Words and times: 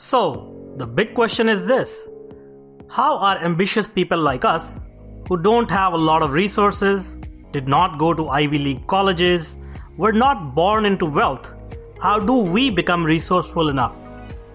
So, 0.00 0.54
the 0.76 0.86
big 0.86 1.12
question 1.12 1.48
is 1.48 1.66
this 1.66 2.08
How 2.88 3.18
are 3.18 3.36
ambitious 3.44 3.88
people 3.88 4.20
like 4.20 4.44
us, 4.44 4.86
who 5.28 5.36
don't 5.36 5.68
have 5.72 5.92
a 5.92 5.96
lot 5.96 6.22
of 6.22 6.34
resources, 6.34 7.18
did 7.50 7.66
not 7.66 7.98
go 7.98 8.14
to 8.14 8.28
Ivy 8.28 8.60
League 8.60 8.86
colleges, 8.86 9.56
were 9.96 10.12
not 10.12 10.54
born 10.54 10.84
into 10.84 11.04
wealth, 11.04 11.52
how 12.00 12.20
do 12.20 12.32
we 12.34 12.70
become 12.70 13.02
resourceful 13.02 13.70
enough? 13.70 13.96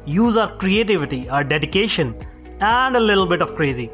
Use 0.05 0.37
our 0.37 0.55
creativity, 0.55 1.27
our 1.27 1.43
dedication, 1.43 2.15
and 2.61 2.95
a 2.95 3.01
little 3.01 3.25
bit 3.25 3.41
of 3.41 3.53
crazy 3.53 3.91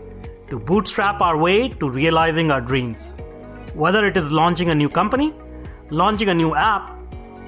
to 0.52 0.59
bootstrap 0.59 1.20
our 1.20 1.36
way 1.36 1.68
to 1.68 1.89
realizing 1.89 2.52
our 2.52 2.61
dreams. 2.61 3.11
Whether 3.73 4.05
it 4.05 4.18
is 4.18 4.31
launching 4.31 4.70
a 4.70 4.75
new 4.75 4.88
company, 4.88 5.34
launching 5.89 6.29
a 6.29 6.36
new 6.36 6.54
app, 6.54 6.95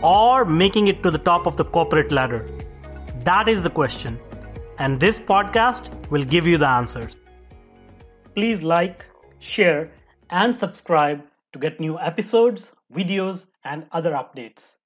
or 0.01 0.43
making 0.43 0.87
it 0.87 1.03
to 1.03 1.11
the 1.11 1.19
top 1.19 1.45
of 1.45 1.55
the 1.55 1.65
corporate 1.65 2.11
ladder. 2.11 2.47
That 3.25 3.47
is 3.47 3.61
the 3.61 3.69
question. 3.69 4.19
And 4.79 4.99
this 4.99 5.19
podcast 5.19 6.09
will 6.09 6.23
give 6.23 6.47
you 6.47 6.57
the 6.57 6.67
answers. 6.67 7.17
Please 8.33 8.63
like, 8.63 9.05
share, 9.37 9.91
and 10.31 10.57
subscribe 10.57 11.21
to 11.53 11.59
get 11.59 11.79
new 11.79 11.99
episodes, 11.99 12.71
videos, 12.91 13.45
and 13.63 13.85
other 13.91 14.13
updates. 14.13 14.77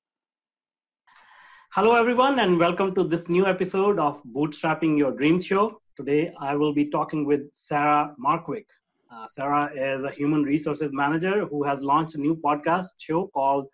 Hello, 1.72 1.96
everyone, 1.96 2.40
and 2.40 2.60
welcome 2.60 2.94
to 2.96 3.06
this 3.06 3.30
new 3.30 3.46
episode 3.46 4.00
of 4.00 4.22
Bootstrapping 4.26 4.98
Your 4.98 5.12
Dreams 5.12 5.46
Show. 5.46 5.80
Today, 5.96 6.34
I 6.38 6.58
will 6.58 6.74
be 6.74 6.90
talking 6.90 7.26
with 7.26 7.44
Sarah 7.54 8.14
Markwick. 8.22 8.66
Uh, 9.10 9.28
Sarah 9.30 9.72
is 9.74 10.04
a 10.04 10.12
human 10.12 10.44
resources 10.44 10.92
manager 10.92 11.46
who 11.46 11.64
has 11.64 11.80
launched 11.82 12.16
a 12.16 12.20
new 12.20 12.36
podcast 12.36 12.88
show 12.98 13.28
called 13.28 13.68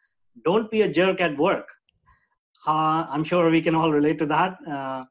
Don't 0.45 0.69
Be 0.69 0.83
a 0.83 0.87
Jerk 0.87 1.19
at 1.19 1.35
Work. 1.35 1.67
Uh, 2.67 3.07
I'm 3.09 3.23
sure 3.23 3.49
we 3.49 3.61
can 3.61 3.73
all 3.73 3.91
relate 3.91 4.19
to 4.19 4.25
that. 4.27 4.57
Uh, 4.67 5.05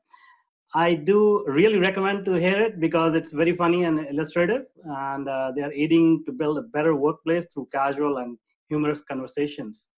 I 0.73 0.95
do 0.95 1.45
really 1.49 1.79
recommend 1.79 2.25
to 2.27 2.35
hear 2.35 2.63
it 2.63 2.79
because 2.79 3.17
it's 3.17 3.33
very 3.33 3.57
funny 3.57 3.83
and 3.83 4.07
illustrative, 4.09 4.67
and 4.85 5.29
uh, 5.29 5.51
they 5.57 5.63
are 5.63 5.73
aiding 5.73 6.25
to 6.27 6.33
build 6.33 6.59
a 6.59 6.63
better 6.63 6.95
workplace 6.95 7.53
through 7.53 7.69
casual 7.73 8.19
and 8.19 8.39
humorous 8.69 9.03
conversations. 9.03 9.89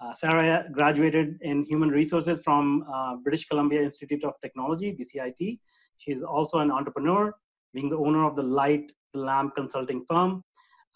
Uh, 0.00 0.14
Sarah 0.14 0.64
graduated 0.72 1.38
in 1.42 1.64
human 1.66 1.90
resources 1.90 2.42
from 2.42 2.86
uh, 2.90 3.16
British 3.16 3.46
Columbia 3.48 3.82
Institute 3.82 4.24
of 4.24 4.34
Technology, 4.40 4.96
BCIT. 4.98 5.58
She's 5.98 6.22
also 6.22 6.60
an 6.60 6.70
entrepreneur, 6.70 7.34
being 7.74 7.90
the 7.90 7.98
owner 7.98 8.24
of 8.24 8.34
the 8.34 8.42
Light 8.42 8.90
Lamp 9.12 9.54
Consulting 9.54 10.06
Firm. 10.08 10.42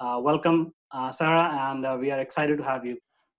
Uh, 0.01 0.19
welcome, 0.23 0.73
Sarah, 1.13 1.51
and 1.53 2.01
we 2.01 2.11
are 2.11 2.21
excited 2.21 2.57
to 2.57 2.65
have 2.65 2.87
you. 2.87 2.97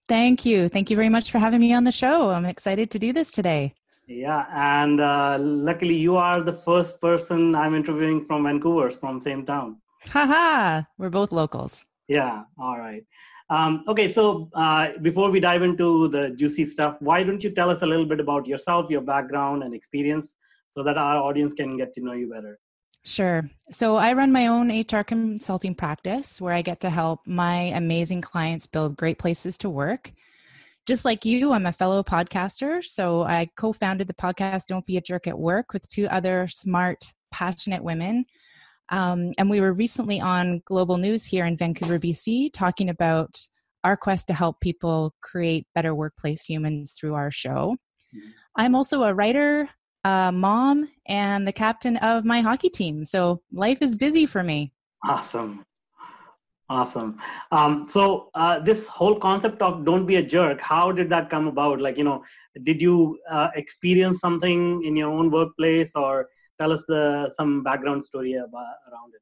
Thank 0.09 0.43
you. 0.43 0.69
Thank 0.69 0.89
you 0.89 0.95
very 0.95 1.07
much 1.07 1.29
for 1.29 1.37
having 1.37 1.59
me 1.59 1.71
on 1.71 1.83
the 1.83 1.91
show. 1.91 2.31
I'm 2.31 2.45
excited 2.45 2.89
to 2.89 2.97
do 2.97 3.13
this 3.13 3.29
today. 3.29 3.75
Yeah, 4.07 4.45
and 4.51 4.99
uh, 4.99 5.37
luckily 5.39 5.93
you 5.93 6.17
are 6.17 6.41
the 6.41 6.51
first 6.51 6.99
person 6.99 7.53
I'm 7.53 7.75
interviewing 7.75 8.25
from 8.25 8.45
Vancouver, 8.45 8.89
from 8.89 9.19
same 9.19 9.45
town. 9.45 9.77
Haha, 10.07 10.81
we're 10.97 11.11
both 11.11 11.31
locals. 11.31 11.85
Yeah, 12.07 12.41
all 12.57 12.79
right. 12.79 13.03
Um, 13.51 13.83
okay, 13.87 14.11
so 14.11 14.49
uh, 14.55 14.93
before 15.03 15.29
we 15.29 15.39
dive 15.39 15.61
into 15.61 16.07
the 16.07 16.31
juicy 16.31 16.65
stuff, 16.65 16.97
why 17.01 17.21
don't 17.21 17.43
you 17.43 17.51
tell 17.51 17.69
us 17.69 17.83
a 17.83 17.85
little 17.85 18.05
bit 18.05 18.19
about 18.19 18.47
yourself, 18.47 18.89
your 18.89 19.01
background, 19.01 19.61
and 19.61 19.75
experience 19.75 20.33
so 20.71 20.81
that 20.81 20.97
our 20.97 21.17
audience 21.17 21.53
can 21.53 21.77
get 21.77 21.93
to 21.93 22.01
know 22.01 22.13
you 22.13 22.31
better? 22.31 22.57
Sure. 23.05 23.49
So 23.71 23.95
I 23.95 24.13
run 24.13 24.31
my 24.31 24.47
own 24.47 24.69
HR 24.69 25.03
consulting 25.03 25.73
practice 25.73 26.41
where 26.41 26.53
I 26.53 26.61
get 26.61 26.81
to 26.81 26.89
help 26.89 27.21
my 27.25 27.55
amazing 27.55 28.21
clients 28.21 28.67
build 28.67 28.97
great 28.97 29.17
places 29.17 29.57
to 29.59 29.69
work. 29.69 30.11
Just 30.85 31.05
like 31.05 31.23
you, 31.23 31.53
I'm 31.53 31.65
a 31.65 31.71
fellow 31.71 32.03
podcaster. 32.03 32.83
So 32.83 33.23
I 33.23 33.49
co 33.57 33.73
founded 33.73 34.07
the 34.07 34.13
podcast 34.13 34.65
Don't 34.67 34.85
Be 34.85 34.97
a 34.97 35.01
Jerk 35.01 35.27
at 35.27 35.37
Work 35.37 35.71
with 35.71 35.87
two 35.87 36.07
other 36.07 36.47
smart, 36.47 37.03
passionate 37.31 37.83
women. 37.83 38.25
Um, 38.89 39.31
and 39.37 39.49
we 39.49 39.61
were 39.61 39.73
recently 39.73 40.19
on 40.19 40.61
Global 40.65 40.97
News 40.97 41.25
here 41.25 41.45
in 41.45 41.57
Vancouver, 41.57 41.99
BC, 41.99 42.51
talking 42.53 42.89
about 42.89 43.39
our 43.83 43.95
quest 43.95 44.27
to 44.27 44.33
help 44.33 44.59
people 44.61 45.13
create 45.21 45.67
better 45.75 45.93
workplace 45.93 46.43
humans 46.43 46.95
through 46.99 47.13
our 47.13 47.31
show. 47.31 47.77
Mm-hmm. 48.15 48.29
I'm 48.55 48.75
also 48.75 49.03
a 49.03 49.13
writer, 49.13 49.69
a 50.03 50.31
mom, 50.33 50.89
and 51.07 51.47
the 51.47 51.53
captain 51.53 51.97
of 51.97 52.25
my 52.25 52.41
hockey 52.41 52.69
team. 52.69 53.05
So 53.05 53.41
life 53.51 53.79
is 53.81 53.95
busy 53.95 54.25
for 54.25 54.43
me. 54.43 54.71
Awesome. 55.07 55.65
Awesome. 56.71 57.17
Um, 57.51 57.87
so 57.89 58.29
uh, 58.35 58.59
this 58.59 58.85
whole 58.85 59.15
concept 59.15 59.61
of 59.61 59.85
"don't 59.85 60.05
be 60.05 60.17
a 60.17 60.23
jerk," 60.23 60.61
how 60.61 60.91
did 60.91 61.09
that 61.09 61.29
come 61.29 61.47
about? 61.47 61.81
Like, 61.81 61.97
you 61.97 62.03
know, 62.03 62.23
did 62.61 62.79
you 62.79 63.17
uh, 63.29 63.49
experience 63.55 64.19
something 64.19 64.83
in 64.83 64.95
your 64.95 65.09
own 65.09 65.31
workplace, 65.31 65.93
or 65.95 66.29
tell 66.59 66.71
us 66.71 66.83
the, 66.87 67.33
some 67.35 67.63
background 67.63 68.05
story 68.05 68.33
about, 68.33 68.75
around 68.91 69.13
it? 69.15 69.21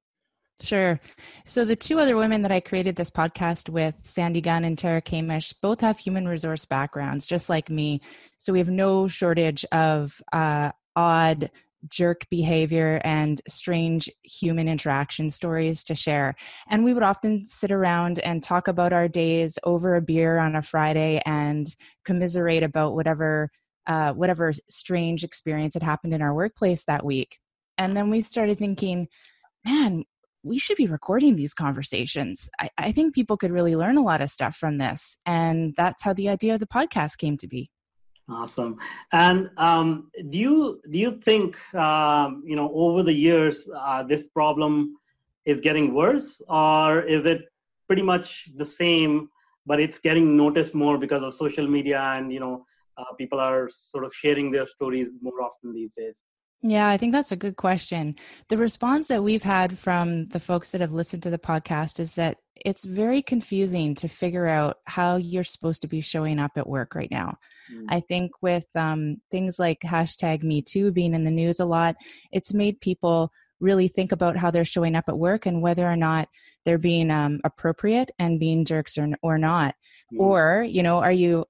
Sure. 0.60 1.00
So 1.46 1.66
the 1.66 1.76
two 1.76 2.00
other 2.00 2.18
women 2.18 2.42
that 2.42 2.52
I 2.52 2.60
created 2.60 2.96
this 2.96 3.12
podcast 3.12 3.70
with, 3.70 3.94
Sandy 4.04 4.42
Gunn 4.42 4.64
and 4.64 4.78
Tara 4.78 5.02
Kamish, 5.02 5.54
both 5.62 5.82
have 5.82 6.00
human 6.00 6.28
resource 6.28 6.66
backgrounds, 6.66 7.28
just 7.28 7.48
like 7.48 7.70
me. 7.70 8.02
So 8.40 8.54
we 8.54 8.60
have 8.60 8.70
no 8.70 9.08
shortage 9.08 9.66
of 9.72 10.20
uh, 10.34 10.72
odd 10.96 11.52
jerk 11.88 12.28
behavior 12.32 13.00
and 13.04 13.40
strange 13.48 14.10
human 14.24 14.68
interaction 14.68 15.30
stories 15.30 15.84
to 15.84 15.96
share. 15.96 16.36
And 16.70 16.84
we 16.84 16.94
would 16.94 17.04
often 17.04 17.46
sit 17.46 17.72
around 17.72 18.18
and 18.20 18.42
talk 18.42 18.68
about 18.68 18.94
our 18.94 19.08
days 19.08 19.60
over 19.64 19.96
a 19.96 20.02
beer 20.02 20.40
on 20.40 20.56
a 20.56 20.64
Friday 20.64 21.22
and 21.26 21.68
commiserate 22.04 22.64
about 22.64 22.96
whatever 22.96 23.52
uh, 23.86 24.12
whatever 24.12 24.52
strange 24.68 25.24
experience 25.24 25.74
had 25.74 25.84
happened 25.84 26.14
in 26.14 26.22
our 26.22 26.34
workplace 26.34 26.84
that 26.84 27.06
week. 27.06 27.40
And 27.78 27.96
then 27.96 28.10
we 28.10 28.20
started 28.20 28.58
thinking, 28.58 29.08
man, 29.64 30.04
we 30.48 30.58
should 30.58 30.78
be 30.78 30.88
recording 30.88 31.36
these 31.36 31.54
conversations. 31.54 32.50
I, 32.60 32.70
I, 32.78 32.92
think 32.92 33.14
people 33.14 33.38
could 33.38 33.52
really 33.52 33.76
learn 33.76 33.98
a 33.98 34.04
lot 34.04 34.22
of 34.22 34.30
stuff 34.30 34.56
from 34.56 34.78
this. 34.78 35.18
And 35.26 35.74
that's 35.78 36.02
how 36.04 36.14
the 36.14 36.30
idea 36.30 36.54
of 36.54 36.60
the 36.60 36.68
podcast 36.68 37.18
came 37.18 37.38
to 37.38 37.48
be. 37.48 37.70
Awesome. 38.30 38.78
And 39.12 39.50
um, 39.58 40.12
do 40.30 40.38
you 40.38 40.82
do 40.92 40.98
you 40.98 41.12
think 41.14 41.56
um, 41.74 42.44
you 42.46 42.58
know 42.58 42.70
over 42.74 43.02
the 43.02 43.14
years 43.14 43.70
uh, 43.74 44.04
this 44.04 44.26
problem 44.26 44.96
is 45.46 45.62
getting 45.62 45.94
worse, 45.94 46.42
or 46.50 47.04
is 47.04 47.26
it 47.26 47.46
pretty 47.88 48.02
much 48.02 48.50
the 48.58 48.66
same, 48.66 49.30
but 49.66 49.80
it's 49.80 50.00
getting 50.00 50.36
noticed 50.36 50.76
more 50.76 50.98
because 50.98 51.24
of 51.24 51.34
social 51.34 51.66
media 51.66 52.02
and 52.16 52.34
you 52.34 52.42
know 52.42 52.66
uh, 52.98 53.14
people 53.18 53.40
are 53.40 53.70
sort 53.70 54.04
of 54.04 54.14
sharing 54.14 54.52
their 54.52 54.66
stories 54.66 55.20
more 55.22 55.42
often 55.42 55.74
these 55.74 55.94
days? 55.94 56.20
Yeah, 56.64 56.90
I 56.90 56.98
think 56.98 57.14
that's 57.14 57.32
a 57.32 57.38
good 57.38 57.56
question. 57.56 58.16
The 58.50 58.58
response 58.58 59.08
that 59.10 59.24
we've 59.24 59.44
had 59.44 59.78
from 59.78 60.26
the 60.28 60.40
folks 60.40 60.72
that 60.72 60.82
have 60.82 60.92
listened 60.92 61.24
to 61.24 61.30
the 61.30 61.38
podcast 61.38 62.00
is 62.00 62.16
that 62.16 62.38
it's 62.56 62.84
very 62.84 63.22
confusing 63.22 63.94
to 63.96 64.08
figure 64.08 64.48
out 64.48 64.78
how 64.86 65.18
you're 65.18 65.44
supposed 65.44 65.84
to 65.84 65.88
be 65.88 66.02
showing 66.02 66.40
up 66.40 66.52
at 66.56 66.68
work 66.68 66.96
right 66.96 67.12
now. 67.12 67.38
Mm. 67.72 67.86
I 67.90 68.00
think 68.00 68.32
with 68.42 68.66
um, 68.76 69.18
things 69.30 69.60
like 69.60 69.82
hashtag 69.82 70.42
Me 70.42 70.64
Too 70.64 70.92
being 70.92 71.14
in 71.14 71.24
the 71.24 71.32
news 71.32 71.60
a 71.60 71.66
lot, 71.66 71.96
it's 72.32 72.54
made 72.54 72.82
people 72.82 73.32
really 73.60 73.88
think 73.88 74.12
about 74.12 74.38
how 74.38 74.50
they're 74.50 74.66
showing 74.66 74.96
up 74.96 75.06
at 75.08 75.18
work 75.18 75.46
and 75.46 75.62
whether 75.62 75.88
or 75.88 75.96
not 75.96 76.28
they're 76.66 76.78
being 76.78 77.12
um, 77.12 77.40
appropriate 77.44 78.12
and 78.20 78.40
being 78.40 78.66
jerks 78.66 78.98
or, 78.98 79.10
or 79.22 79.38
not. 79.38 79.76
Mm. 80.12 80.20
Or, 80.20 80.66
you 80.68 80.82
know, 80.82 80.98
are 80.98 81.12
you 81.12 81.46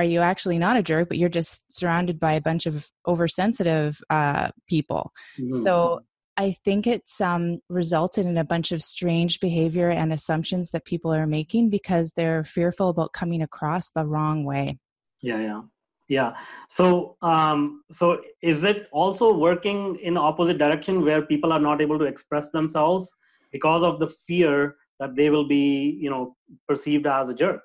are 0.00 0.04
you 0.04 0.20
actually 0.20 0.58
not 0.58 0.76
a 0.76 0.82
jerk 0.82 1.08
but 1.08 1.18
you're 1.18 1.28
just 1.28 1.62
surrounded 1.70 2.18
by 2.18 2.32
a 2.32 2.40
bunch 2.40 2.66
of 2.66 2.88
oversensitive 3.06 4.00
uh, 4.10 4.50
people. 4.68 5.12
Mm-hmm. 5.38 5.62
so 5.62 6.00
i 6.36 6.52
think 6.64 6.86
it's 6.86 7.20
um, 7.20 7.58
resulted 7.68 8.24
in 8.26 8.38
a 8.38 8.50
bunch 8.52 8.72
of 8.72 8.82
strange 8.82 9.40
behavior 9.40 9.90
and 9.90 10.12
assumptions 10.12 10.70
that 10.70 10.84
people 10.84 11.12
are 11.12 11.26
making 11.26 11.70
because 11.70 12.12
they're 12.12 12.44
fearful 12.44 12.88
about 12.88 13.12
coming 13.12 13.42
across 13.42 13.90
the 13.90 14.06
wrong 14.06 14.44
way. 14.44 14.78
Yeah 15.20 15.40
yeah. 15.48 15.62
Yeah. 16.08 16.34
So 16.68 17.16
um, 17.22 17.84
so 17.92 18.20
is 18.42 18.64
it 18.64 18.88
also 18.90 19.26
working 19.48 19.96
in 20.02 20.16
opposite 20.16 20.58
direction 20.58 21.04
where 21.04 21.22
people 21.22 21.52
are 21.52 21.60
not 21.68 21.80
able 21.80 21.98
to 22.00 22.04
express 22.04 22.50
themselves 22.50 23.08
because 23.52 23.84
of 23.84 24.00
the 24.00 24.08
fear 24.26 24.74
that 24.98 25.14
they 25.16 25.30
will 25.30 25.46
be 25.46 25.98
you 26.04 26.10
know 26.10 26.36
perceived 26.68 27.06
as 27.06 27.28
a 27.28 27.34
jerk 27.34 27.62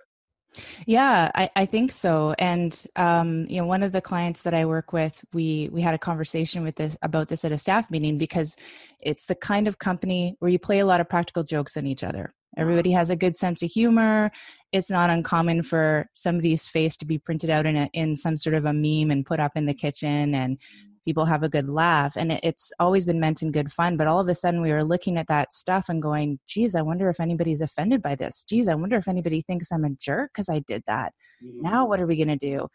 yeah, 0.85 1.31
I, 1.35 1.49
I 1.55 1.65
think 1.65 1.91
so. 1.91 2.35
And 2.39 2.85
um, 2.95 3.45
you 3.49 3.61
know, 3.61 3.67
one 3.67 3.83
of 3.83 3.91
the 3.91 4.01
clients 4.01 4.43
that 4.43 4.53
I 4.53 4.65
work 4.65 4.93
with, 4.93 5.23
we 5.33 5.69
we 5.71 5.81
had 5.81 5.95
a 5.95 5.99
conversation 5.99 6.63
with 6.63 6.75
this 6.75 6.97
about 7.01 7.27
this 7.27 7.45
at 7.45 7.51
a 7.51 7.57
staff 7.57 7.89
meeting 7.89 8.17
because 8.17 8.55
it's 8.99 9.25
the 9.25 9.35
kind 9.35 9.67
of 9.67 9.79
company 9.79 10.35
where 10.39 10.51
you 10.51 10.59
play 10.59 10.79
a 10.79 10.85
lot 10.85 11.01
of 11.01 11.09
practical 11.09 11.43
jokes 11.43 11.77
on 11.77 11.85
each 11.85 12.03
other. 12.03 12.33
Everybody 12.57 12.91
has 12.91 13.09
a 13.09 13.15
good 13.15 13.37
sense 13.37 13.61
of 13.63 13.71
humor. 13.71 14.31
It's 14.71 14.89
not 14.89 15.09
uncommon 15.09 15.63
for 15.63 16.09
somebody's 16.13 16.67
face 16.67 16.95
to 16.97 17.05
be 17.05 17.17
printed 17.17 17.49
out 17.49 17.65
in 17.65 17.75
a, 17.75 17.89
in 17.93 18.15
some 18.15 18.37
sort 18.37 18.55
of 18.55 18.65
a 18.65 18.73
meme 18.73 19.11
and 19.11 19.25
put 19.25 19.39
up 19.39 19.53
in 19.55 19.65
the 19.65 19.73
kitchen 19.73 20.33
and 20.33 20.57
people 21.05 21.25
have 21.25 21.43
a 21.43 21.49
good 21.49 21.69
laugh 21.69 22.17
and 22.17 22.31
it's 22.43 22.73
always 22.79 23.05
been 23.05 23.19
meant 23.19 23.41
in 23.41 23.51
good 23.51 23.71
fun 23.71 23.95
but 23.95 24.07
all 24.07 24.19
of 24.19 24.27
a 24.27 24.35
sudden 24.35 24.61
we 24.61 24.71
were 24.71 24.83
looking 24.83 25.17
at 25.17 25.27
that 25.27 25.53
stuff 25.53 25.87
and 25.87 26.01
going 26.01 26.39
geez 26.47 26.75
i 26.75 26.81
wonder 26.81 27.09
if 27.09 27.19
anybody's 27.19 27.61
offended 27.61 28.01
by 28.01 28.15
this. 28.15 28.43
Geez 28.49 28.67
i 28.67 28.73
wonder 28.73 28.97
if 28.97 29.07
anybody 29.07 29.41
thinks 29.41 29.71
i'm 29.71 29.85
a 29.85 29.91
jerk 29.91 30.31
because 30.33 30.49
i 30.49 30.59
did 30.59 30.83
that. 30.87 31.13
Mm-hmm. 31.43 31.61
now 31.61 31.85
what 31.85 31.99
are 31.99 32.07
we 32.07 32.17
going 32.17 32.27
to 32.27 32.35
do? 32.35 32.67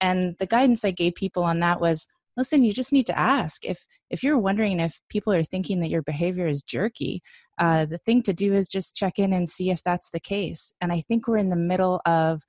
And 0.00 0.36
the 0.38 0.46
guidance 0.46 0.84
i 0.84 0.90
gave 0.90 1.14
people 1.14 1.42
on 1.42 1.60
that 1.60 1.80
was 1.80 2.06
listen 2.36 2.62
you 2.62 2.72
just 2.72 2.92
need 2.92 3.06
to 3.06 3.18
ask. 3.18 3.64
If 3.64 3.84
if 4.10 4.22
you're 4.22 4.38
wondering 4.38 4.80
if 4.80 5.00
people 5.08 5.32
are 5.32 5.44
thinking 5.44 5.80
that 5.80 5.90
your 5.90 6.02
behavior 6.02 6.46
is 6.46 6.62
jerky 6.62 7.22
uh, 7.58 7.84
the 7.86 7.98
thing 7.98 8.22
to 8.22 8.32
do 8.32 8.54
is 8.54 8.68
just 8.68 8.94
check 8.94 9.18
in 9.18 9.32
and 9.32 9.50
see 9.50 9.70
if 9.70 9.82
that's 9.82 10.10
the 10.10 10.20
case. 10.20 10.72
And 10.80 10.92
i 10.92 11.00
think 11.00 11.26
we're 11.26 11.38
in 11.38 11.50
the 11.50 11.56
middle 11.56 12.00
of 12.04 12.42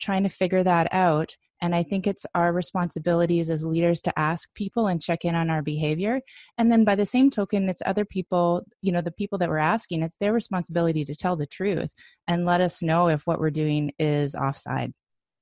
trying 0.00 0.22
to 0.22 0.28
figure 0.28 0.62
that 0.62 0.92
out 0.92 1.36
and 1.60 1.74
I 1.74 1.82
think 1.82 2.06
it's 2.06 2.26
our 2.34 2.52
responsibilities 2.52 3.50
as 3.50 3.64
leaders 3.64 4.02
to 4.02 4.18
ask 4.18 4.52
people 4.54 4.86
and 4.86 5.00
check 5.00 5.24
in 5.24 5.34
on 5.34 5.50
our 5.50 5.62
behavior. 5.62 6.20
And 6.58 6.70
then 6.70 6.84
by 6.84 6.94
the 6.94 7.06
same 7.06 7.30
token, 7.30 7.68
it's 7.68 7.82
other 7.86 8.04
people, 8.04 8.66
you 8.82 8.92
know, 8.92 9.00
the 9.00 9.10
people 9.10 9.38
that 9.38 9.48
we're 9.48 9.58
asking, 9.58 10.02
it's 10.02 10.16
their 10.16 10.32
responsibility 10.32 11.04
to 11.04 11.14
tell 11.14 11.36
the 11.36 11.46
truth 11.46 11.92
and 12.26 12.44
let 12.44 12.60
us 12.60 12.82
know 12.82 13.08
if 13.08 13.26
what 13.26 13.40
we're 13.40 13.50
doing 13.50 13.92
is 13.98 14.34
offside. 14.34 14.92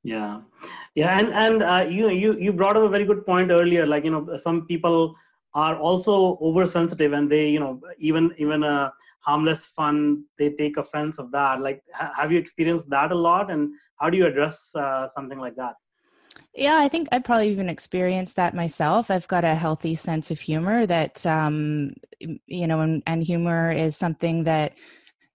Yeah, 0.04 0.42
yeah, 0.94 1.18
and 1.18 1.32
and 1.32 1.62
uh, 1.62 1.86
you 1.88 2.10
you 2.10 2.36
you 2.38 2.52
brought 2.52 2.76
up 2.76 2.82
a 2.82 2.90
very 2.90 3.06
good 3.06 3.24
point 3.24 3.50
earlier. 3.50 3.86
Like 3.86 4.04
you 4.04 4.10
know, 4.10 4.36
some 4.36 4.66
people 4.66 5.14
are 5.54 5.78
also 5.78 6.36
oversensitive, 6.42 7.14
and 7.14 7.32
they 7.32 7.48
you 7.48 7.58
know 7.58 7.80
even 7.98 8.30
even 8.36 8.64
a 8.64 8.92
harmless 9.20 9.64
fun 9.64 10.24
they 10.38 10.50
take 10.50 10.76
offense 10.76 11.18
of 11.18 11.32
that. 11.32 11.62
Like, 11.62 11.82
ha- 11.94 12.12
have 12.16 12.30
you 12.30 12.38
experienced 12.38 12.90
that 12.90 13.12
a 13.12 13.14
lot, 13.14 13.50
and 13.50 13.72
how 13.98 14.10
do 14.10 14.18
you 14.18 14.26
address 14.26 14.74
uh, 14.74 15.08
something 15.08 15.38
like 15.38 15.56
that? 15.56 15.74
Yeah, 16.54 16.78
I 16.78 16.88
think 16.88 17.08
I've 17.10 17.24
probably 17.24 17.50
even 17.50 17.68
experienced 17.68 18.36
that 18.36 18.54
myself. 18.54 19.10
I've 19.10 19.26
got 19.26 19.44
a 19.44 19.54
healthy 19.54 19.94
sense 19.94 20.30
of 20.30 20.38
humor 20.38 20.86
that, 20.86 21.24
um, 21.26 21.94
you 22.20 22.66
know, 22.66 22.80
and, 22.80 23.02
and 23.06 23.22
humor 23.22 23.72
is 23.72 23.96
something 23.96 24.44
that 24.44 24.74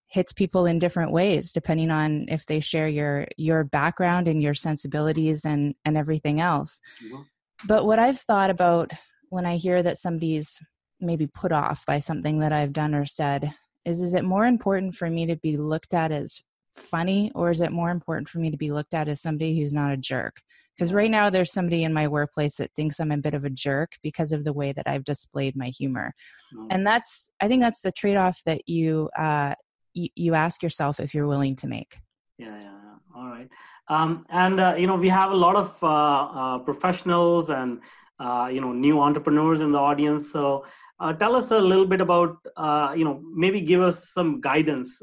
hits 0.07 0.33
people 0.33 0.65
in 0.65 0.79
different 0.79 1.11
ways 1.11 1.53
depending 1.53 1.91
on 1.91 2.25
if 2.29 2.45
they 2.47 2.59
share 2.59 2.87
your 2.87 3.27
your 3.37 3.63
background 3.63 4.27
and 4.27 4.41
your 4.41 4.55
sensibilities 4.55 5.45
and 5.45 5.75
and 5.85 5.97
everything 5.97 6.41
else. 6.41 6.79
Mm-hmm. 7.05 7.21
But 7.67 7.85
what 7.85 7.99
I've 7.99 8.19
thought 8.19 8.49
about 8.49 8.91
when 9.29 9.45
I 9.45 9.57
hear 9.57 9.83
that 9.83 9.99
somebody's 9.99 10.57
maybe 10.99 11.27
put 11.27 11.51
off 11.51 11.85
by 11.85 11.99
something 11.99 12.39
that 12.39 12.51
I've 12.51 12.73
done 12.73 12.95
or 12.95 13.05
said 13.05 13.53
is 13.85 14.01
is 14.01 14.13
it 14.13 14.23
more 14.23 14.45
important 14.45 14.95
for 14.95 15.09
me 15.09 15.25
to 15.27 15.35
be 15.35 15.57
looked 15.57 15.93
at 15.93 16.11
as 16.11 16.41
funny 16.79 17.31
or 17.35 17.51
is 17.51 17.61
it 17.61 17.71
more 17.71 17.91
important 17.91 18.29
for 18.29 18.39
me 18.39 18.51
to 18.51 18.57
be 18.57 18.71
looked 18.71 18.93
at 18.93 19.07
as 19.07 19.21
somebody 19.21 19.59
who's 19.59 19.73
not 19.73 19.91
a 19.91 19.97
jerk? 19.97 20.41
because 20.79 20.93
right 20.93 21.11
now 21.11 21.29
there's 21.29 21.51
somebody 21.51 21.83
in 21.83 21.93
my 21.93 22.07
workplace 22.07 22.55
that 22.55 22.71
thinks 22.75 22.99
i'm 22.99 23.11
a 23.11 23.17
bit 23.17 23.33
of 23.33 23.43
a 23.43 23.49
jerk 23.49 23.91
because 24.01 24.31
of 24.31 24.43
the 24.43 24.53
way 24.53 24.71
that 24.71 24.87
i've 24.87 25.03
displayed 25.03 25.55
my 25.55 25.67
humor 25.67 26.13
mm-hmm. 26.53 26.67
and 26.69 26.87
that's 26.87 27.29
i 27.41 27.47
think 27.47 27.61
that's 27.61 27.81
the 27.81 27.91
trade-off 27.91 28.41
that 28.45 28.67
you 28.67 29.09
uh 29.17 29.53
y- 29.95 30.09
you 30.15 30.33
ask 30.33 30.63
yourself 30.63 30.99
if 30.99 31.13
you're 31.13 31.27
willing 31.27 31.55
to 31.55 31.67
make 31.67 31.97
yeah 32.37 32.47
yeah, 32.47 32.61
yeah. 32.61 32.95
all 33.15 33.27
right 33.27 33.49
um, 33.91 34.23
and 34.29 34.59
uh, 34.59 34.75
you 34.77 34.85
know 34.85 34.95
we 34.95 35.09
have 35.09 35.31
a 35.31 35.35
lot 35.35 35.55
of 35.55 35.75
uh, 35.81 35.87
uh, 35.87 36.59
professionals 36.59 37.49
and 37.49 37.81
uh, 38.19 38.47
you 38.51 38.61
know 38.61 38.71
new 38.71 39.01
entrepreneurs 39.01 39.61
in 39.61 39.71
the 39.71 39.79
audience 39.79 40.31
so 40.31 40.63
uh, 40.99 41.13
tell 41.13 41.35
us 41.35 41.51
a 41.51 41.59
little 41.59 41.85
bit 41.85 42.01
about 42.01 42.37
uh, 42.57 42.93
you 42.95 43.03
know 43.03 43.21
maybe 43.33 43.61
give 43.61 43.81
us 43.81 44.09
some 44.09 44.41
guidance 44.41 45.01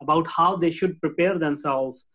about 0.00 0.26
how 0.28 0.56
they 0.56 0.70
should 0.70 1.00
prepare 1.00 1.38
themselves 1.38 2.06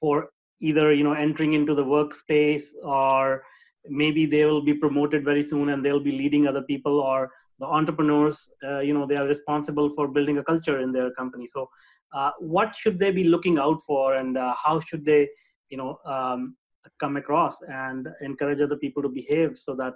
for 0.00 0.30
either 0.60 0.92
you 0.92 1.04
know 1.04 1.12
entering 1.12 1.54
into 1.54 1.74
the 1.74 1.84
workspace 1.84 2.64
or 2.84 3.42
maybe 3.86 4.26
they 4.26 4.44
will 4.44 4.62
be 4.62 4.74
promoted 4.74 5.24
very 5.24 5.42
soon 5.42 5.70
and 5.70 5.84
they'll 5.84 6.00
be 6.00 6.12
leading 6.12 6.46
other 6.46 6.62
people 6.62 7.00
or 7.00 7.30
the 7.58 7.66
entrepreneurs 7.66 8.50
uh, 8.64 8.80
you 8.80 8.94
know 8.94 9.06
they 9.06 9.16
are 9.16 9.26
responsible 9.26 9.90
for 9.90 10.08
building 10.08 10.38
a 10.38 10.44
culture 10.44 10.80
in 10.80 10.92
their 10.92 11.10
company. 11.12 11.46
So 11.46 11.68
uh, 12.14 12.32
what 12.38 12.74
should 12.74 12.98
they 12.98 13.10
be 13.10 13.24
looking 13.24 13.58
out 13.58 13.80
for 13.86 14.14
and 14.14 14.36
uh, 14.36 14.54
how 14.62 14.80
should 14.80 15.04
they 15.04 15.28
you 15.68 15.76
know 15.76 15.98
um, 16.04 16.56
come 16.98 17.16
across 17.16 17.60
and 17.62 18.08
encourage 18.20 18.60
other 18.60 18.76
people 18.76 19.02
to 19.02 19.08
behave 19.08 19.58
so 19.58 19.74
that 19.76 19.94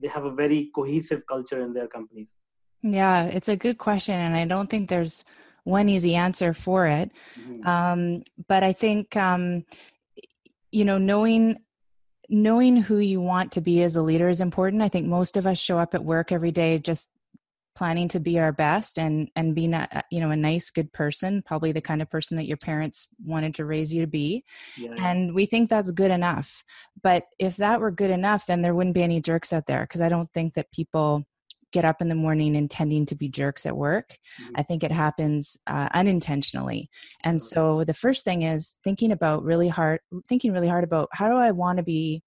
they 0.00 0.08
have 0.08 0.24
a 0.24 0.34
very 0.34 0.70
cohesive 0.74 1.26
culture 1.26 1.60
in 1.60 1.72
their 1.72 1.88
companies. 1.88 2.34
Yeah 2.82 3.24
it's 3.24 3.48
a 3.48 3.56
good 3.56 3.78
question 3.78 4.14
and 4.14 4.36
i 4.36 4.44
don't 4.44 4.68
think 4.68 4.90
there's 4.90 5.24
one 5.64 5.88
easy 5.88 6.14
answer 6.14 6.52
for 6.52 6.86
it. 6.86 7.10
Mm-hmm. 7.40 7.66
um, 7.66 8.22
but 8.48 8.62
i 8.62 8.72
think 8.72 9.16
um, 9.16 9.64
you 10.70 10.84
know 10.84 10.98
knowing 10.98 11.58
knowing 12.28 12.76
who 12.76 12.98
you 12.98 13.20
want 13.20 13.52
to 13.52 13.60
be 13.60 13.82
as 13.82 13.96
a 13.96 14.02
leader 14.02 14.28
is 14.28 14.40
important. 14.40 14.82
I 14.82 14.88
think 14.88 15.06
most 15.06 15.36
of 15.36 15.46
us 15.46 15.58
show 15.58 15.78
up 15.78 15.94
at 15.94 16.04
work 16.04 16.32
every 16.32 16.50
day 16.50 16.78
just 16.78 17.10
planning 17.74 18.08
to 18.08 18.20
be 18.20 18.38
our 18.38 18.52
best 18.52 18.98
and 18.98 19.28
and 19.36 19.54
being 19.54 19.74
a 19.74 20.02
you 20.10 20.20
know 20.20 20.30
a 20.30 20.36
nice 20.36 20.70
good 20.70 20.92
person 20.92 21.42
probably 21.44 21.72
the 21.72 21.80
kind 21.80 22.00
of 22.00 22.10
person 22.10 22.36
that 22.36 22.46
your 22.46 22.56
parents 22.56 23.08
wanted 23.24 23.54
to 23.54 23.64
raise 23.64 23.92
you 23.92 24.00
to 24.00 24.06
be 24.06 24.44
yeah. 24.76 24.94
and 24.98 25.34
we 25.34 25.46
think 25.46 25.68
that's 25.68 25.90
good 25.90 26.10
enough 26.10 26.62
but 27.02 27.24
if 27.38 27.56
that 27.56 27.80
were 27.80 27.90
good 27.90 28.10
enough 28.10 28.46
then 28.46 28.62
there 28.62 28.74
wouldn't 28.74 28.94
be 28.94 29.02
any 29.02 29.20
jerks 29.20 29.52
out 29.52 29.66
there 29.66 29.82
because 29.82 30.00
i 30.00 30.08
don't 30.08 30.32
think 30.32 30.54
that 30.54 30.70
people 30.72 31.24
get 31.74 31.84
up 31.84 32.00
in 32.00 32.08
the 32.08 32.14
morning 32.14 32.54
intending 32.54 33.04
to 33.04 33.16
be 33.16 33.28
jerks 33.28 33.66
at 33.66 33.76
work. 33.76 34.16
Mm-hmm. 34.40 34.52
I 34.54 34.62
think 34.62 34.84
it 34.84 34.92
happens 34.92 35.56
uh, 35.66 35.88
unintentionally. 35.92 36.88
And 37.24 37.42
so 37.42 37.82
the 37.82 37.92
first 37.92 38.22
thing 38.22 38.42
is 38.42 38.76
thinking 38.84 39.10
about 39.10 39.42
really 39.42 39.66
hard, 39.66 39.98
thinking 40.28 40.52
really 40.52 40.68
hard 40.68 40.84
about 40.84 41.08
how 41.10 41.28
do 41.28 41.34
I 41.34 41.50
want 41.50 41.78
to 41.78 41.82
be 41.82 42.22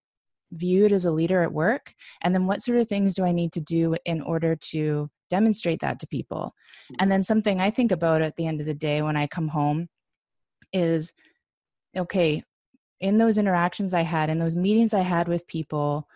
viewed 0.51 0.91
as 0.91 1.05
a 1.05 1.11
leader 1.11 1.41
at 1.43 1.53
work? 1.53 1.93
And 2.21 2.35
then 2.35 2.45
what 2.45 2.61
sort 2.61 2.79
of 2.79 2.89
things 2.89 3.13
do 3.13 3.23
I 3.23 3.31
need 3.31 3.53
to 3.53 3.61
do 3.61 3.95
in 4.05 4.21
order 4.21 4.57
to 4.71 5.09
demonstrate 5.29 5.81
that 5.81 5.99
to 5.99 6.07
people? 6.07 6.53
Mm-hmm. 6.91 6.95
And 6.99 7.11
then 7.11 7.23
something 7.23 7.59
I 7.59 7.71
think 7.71 7.91
about 7.91 8.21
at 8.21 8.35
the 8.35 8.47
end 8.47 8.59
of 8.59 8.67
the 8.67 8.73
day 8.73 9.01
when 9.01 9.17
I 9.17 9.27
come 9.27 9.49
home 9.49 9.87
is 10.73 11.13
okay, 11.95 12.43
in 12.99 13.17
those 13.17 13.37
interactions 13.37 13.93
I 13.93 14.01
had, 14.01 14.29
in 14.29 14.39
those 14.39 14.55
meetings 14.55 14.93
I 14.93 15.01
had 15.01 15.27
with 15.27 15.47
people, 15.47 16.07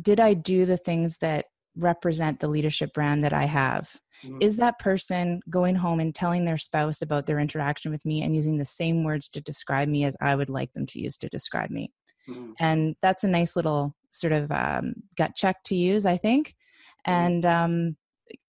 did 0.00 0.20
I 0.20 0.34
do 0.34 0.66
the 0.66 0.76
things 0.76 1.18
that 1.18 1.46
represent 1.76 2.40
the 2.40 2.48
leadership 2.48 2.92
brand 2.94 3.24
that 3.24 3.32
I 3.32 3.44
have? 3.44 3.90
Mm-hmm. 4.24 4.38
Is 4.40 4.56
that 4.56 4.78
person 4.78 5.40
going 5.50 5.76
home 5.76 6.00
and 6.00 6.14
telling 6.14 6.44
their 6.44 6.58
spouse 6.58 7.02
about 7.02 7.26
their 7.26 7.38
interaction 7.38 7.90
with 7.90 8.04
me 8.04 8.22
and 8.22 8.34
using 8.34 8.58
the 8.58 8.64
same 8.64 9.04
words 9.04 9.28
to 9.30 9.40
describe 9.40 9.88
me 9.88 10.04
as 10.04 10.16
I 10.20 10.34
would 10.34 10.50
like 10.50 10.72
them 10.72 10.86
to 10.86 11.00
use 11.00 11.18
to 11.18 11.28
describe 11.28 11.70
me? 11.70 11.92
Mm-hmm. 12.28 12.52
And 12.60 12.96
that's 13.02 13.24
a 13.24 13.28
nice 13.28 13.56
little 13.56 13.94
sort 14.10 14.32
of 14.32 14.50
um, 14.50 14.94
gut 15.16 15.32
check 15.36 15.62
to 15.64 15.74
use, 15.74 16.06
I 16.06 16.16
think. 16.16 16.54
Mm-hmm. 17.06 17.12
And 17.12 17.46
um, 17.46 17.96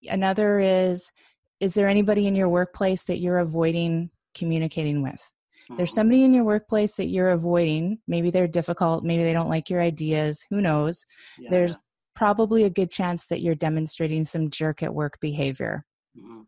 another 0.10 0.60
is 0.60 1.12
is 1.60 1.74
there 1.74 1.88
anybody 1.88 2.27
in 2.27 2.36
your 2.36 2.50
workplace 2.50 3.04
that 3.04 3.19
you're 3.19 3.39
avoiding 3.39 4.10
communicating 4.33 5.01
with? 5.01 5.22
There's 5.69 5.89
mm-hmm. 5.89 5.95
somebody 5.95 6.24
in 6.24 6.33
your 6.33 6.44
workplace 6.44 6.95
that 6.95 7.07
you're 7.07 7.31
avoiding. 7.31 8.00
Maybe 8.07 8.30
they're 8.30 8.48
difficult. 8.48 9.04
Maybe 9.04 9.24
they 9.24 9.33
don't 9.33 9.50
like 9.50 9.69
your 9.69 9.81
ideas. 9.81 10.45
Who 10.50 10.62
knows? 10.62 11.06
Yeah. 11.39 11.50
There's 11.50 11.75
probably 12.15 12.63
a 12.63 12.70
good 12.70 12.91
chance 12.91 13.27
that 13.27 13.41
you're 13.41 13.55
demonstrating 13.55 14.25
some 14.25 14.50
jerk 14.50 14.84
at 14.84 14.94
work 14.94 15.20
behavior. 15.22 15.86
Mm-hmm. 16.17 16.41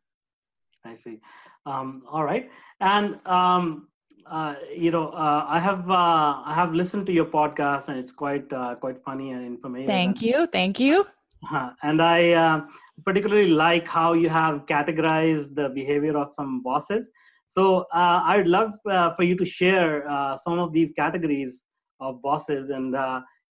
I 0.86 0.96
see. 0.96 1.20
Um, 1.66 2.04
all 2.10 2.24
right, 2.24 2.50
and 2.80 3.20
um, 3.26 3.90
uh, 4.26 4.56
you 4.74 4.92
know, 4.92 5.10
uh, 5.10 5.46
I 5.48 5.60
have 5.60 5.90
uh, 5.90 6.42
I 6.46 6.54
have 6.56 6.74
listened 6.74 7.06
to 7.08 7.14
your 7.14 7.26
podcast, 7.26 7.90
and 7.90 7.98
it's 7.98 8.14
quite 8.14 8.52
uh, 8.54 8.76
quite 8.76 9.04
funny 9.04 9.32
and 9.32 9.46
informative. 9.46 9.88
Thank 9.88 10.22
you, 10.22 10.48
thank 10.48 10.80
you. 10.80 11.06
Uh-huh. 11.44 11.72
And 11.84 12.02
I 12.02 12.32
uh, 12.32 12.62
particularly 13.06 13.50
like 13.50 13.88
how 13.88 14.14
you 14.14 14.30
have 14.30 14.66
categorized 14.66 15.56
the 15.56 15.70
behavior 15.70 16.18
of 16.18 16.34
some 16.34 16.62
bosses. 16.62 17.06
So 17.48 17.86
uh, 17.94 18.22
I'd 18.24 18.48
love 18.48 18.74
for 19.16 19.24
you 19.24 19.36
to 19.36 19.46
share 19.46 20.04
some 20.44 20.60
of 20.60 20.74
these 20.74 20.92
categories 20.96 21.64
of 22.00 22.22
bosses 22.22 22.70
and 22.70 22.96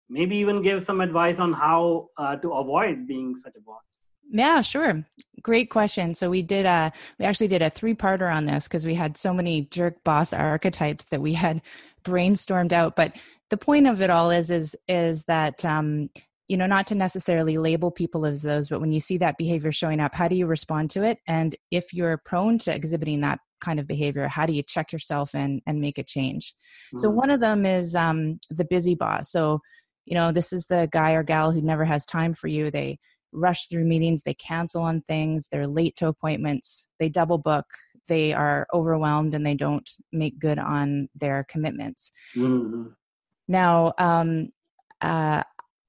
maybe 0.09 0.37
even 0.37 0.63
give 0.63 0.85
some 0.85 1.01
advice 1.01 1.39
on 1.39 1.53
how 1.53 2.09
uh, 2.17 2.37
to 2.37 2.53
avoid 2.53 3.07
being 3.07 3.37
such 3.37 3.55
a 3.57 3.61
boss 3.61 3.83
yeah 4.31 4.61
sure 4.61 5.05
great 5.43 5.71
question 5.71 6.13
so 6.13 6.29
we 6.29 6.43
did 6.43 6.67
a 6.67 6.93
we 7.19 7.25
actually 7.25 7.49
did 7.49 7.63
a 7.63 7.71
three 7.71 7.95
parter 7.95 8.33
on 8.33 8.45
this 8.45 8.65
because 8.65 8.85
we 8.85 8.95
had 8.95 9.17
so 9.17 9.33
many 9.33 9.63
jerk 9.71 10.03
boss 10.05 10.33
archetypes 10.33 11.05
that 11.05 11.21
we 11.21 11.33
had 11.33 11.63
brainstormed 12.05 12.73
out 12.73 12.97
but 12.97 13.13
the 13.51 13.57
point 13.57 13.87
of 13.87 14.03
it 14.03 14.11
all 14.11 14.31
is 14.31 14.51
is 14.51 14.77
is 14.89 15.25
that 15.25 15.65
um 15.65 16.11
you 16.49 16.57
know 16.57 16.67
not 16.67 16.87
to 16.87 16.95
necessarily 16.95 17.59
label 17.59 17.91
people 17.91 18.25
as 18.27 18.43
those 18.43 18.69
but 18.69 18.81
when 18.81 18.93
you 18.93 19.01
see 19.01 19.19
that 19.19 19.39
behavior 19.39 19.73
showing 19.73 20.01
up 20.01 20.15
how 20.15 20.29
do 20.29 20.37
you 20.37 20.47
respond 20.47 20.91
to 20.91 21.03
it? 21.03 21.19
And 21.27 21.55
if 21.71 21.93
you're 21.93 22.21
prone 22.25 22.59
to 22.59 22.75
exhibiting 22.75 23.21
that 23.23 23.41
kind 23.61 23.81
of 23.81 23.87
behavior 23.87 24.29
how 24.29 24.47
do 24.47 24.53
you 24.53 24.63
check 24.63 24.93
yourself 24.93 25.35
and 25.35 25.61
and 25.67 25.81
make 25.81 25.99
a 25.99 26.05
change? 26.05 26.55
Mm-hmm. 26.89 26.99
so 26.99 27.11
one 27.11 27.31
of 27.31 27.41
them 27.41 27.67
is 27.67 27.95
um 27.95 28.39
the 28.51 28.65
busy 28.65 28.95
boss. 28.95 29.31
So 29.31 29.61
you 30.05 30.15
know 30.15 30.33
this 30.33 30.53
is 30.53 30.67
the 30.67 30.89
guy 30.93 31.13
or 31.13 31.23
gal 31.23 31.53
who 31.53 31.61
never 31.61 31.85
has 31.85 32.05
time 32.07 32.35
for 32.35 32.49
you. 32.49 32.71
They 32.71 32.99
rush 33.33 33.67
through 33.67 33.85
meetings 33.85 34.23
they 34.23 34.33
cancel 34.33 34.83
on 34.83 35.03
things 35.03 35.49
they're 35.51 35.67
late 35.67 35.95
to 35.95 36.07
appointments 36.07 36.89
they 36.99 37.09
double 37.09 37.37
book 37.37 37.67
they 38.09 38.33
are 38.33 38.67
overwhelmed 38.73 39.35
and 39.35 39.45
they 39.45 39.55
don't 39.55 39.91
make 40.13 40.39
good 40.39 40.59
on 40.59 41.09
their 41.15 41.45
commitments. 41.49 42.13
Mm-hmm. 42.37 42.89
now 43.49 43.93
um, 43.99 44.51
uh, 45.01 45.43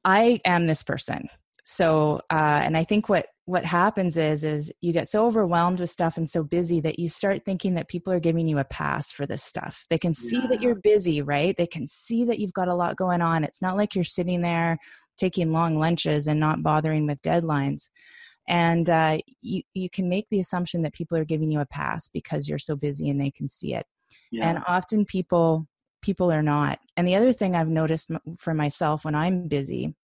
i 0.08 0.40
am 0.46 0.66
this 0.66 0.84
person. 0.84 1.30
So 1.64 2.22
uh, 2.32 2.62
and 2.64 2.78
i 2.78 2.84
think 2.84 3.10
what 3.10 3.28
what 3.46 3.64
happens 3.64 4.18
is 4.18 4.44
is 4.44 4.74
you 4.82 4.92
get 4.92 5.08
so 5.08 5.26
overwhelmed 5.26 5.80
with 5.80 5.90
stuff 5.90 6.18
and 6.18 6.28
so 6.28 6.44
busy 6.44 6.82
that 6.82 7.00
you 7.00 7.08
start 7.08 7.46
thinking 7.46 7.76
that 7.76 7.88
people 7.88 8.12
are 8.12 8.20
giving 8.20 8.46
you 8.46 8.58
a 8.58 8.66
pass 8.66 9.10
for 9.10 9.26
this 9.26 9.44
stuff. 9.44 9.86
They 9.90 9.98
can 9.98 10.14
see 10.14 10.38
yeah. 10.38 10.48
that 10.48 10.62
you're 10.62 10.76
busy 10.76 11.22
right? 11.22 11.56
They 11.58 11.68
can 11.68 11.88
see 11.88 12.26
that 12.26 12.40
you've 12.40 12.54
got 12.54 12.68
a 12.68 12.76
lot 12.76 12.98
going 12.98 13.22
on. 13.22 13.44
It's 13.44 13.62
not 13.62 13.78
like 13.78 13.96
you're 13.96 14.04
sitting 14.04 14.42
there 14.42 14.78
taking 15.18 15.52
long 15.52 15.80
lunches 15.80 16.28
and 16.28 16.40
not 16.40 16.62
bothering 16.62 17.08
with 17.08 17.22
deadlines. 17.22 17.90
And 18.48 18.90
uh, 18.90 19.18
you, 19.42 19.64
you 19.74 19.90
can 19.90 20.08
make 20.08 20.28
the 20.30 20.40
assumption 20.40 20.82
that 20.84 20.94
people 20.94 21.18
are 21.18 21.26
giving 21.26 21.52
you 21.52 21.60
a 21.60 21.66
pass 21.66 22.08
because 22.08 22.48
you're 22.48 22.60
so 22.60 22.76
busy 22.76 23.10
and 23.10 23.20
they 23.20 23.32
can 23.32 23.48
see 23.48 23.74
it. 23.74 23.86
Yeah. 24.32 24.50
and 24.50 24.64
often 24.68 25.06
people 25.06 25.68
people 26.02 26.32
are 26.32 26.44
not. 26.44 26.80
And 26.96 27.08
the 27.08 27.16
other 27.16 27.34
thing 27.34 27.56
i've 27.56 27.68
noticed 27.68 28.12
for 28.38 28.54
myself 28.54 29.06
when 29.06 29.16
i'm 29.16 29.48
busy 29.48 29.96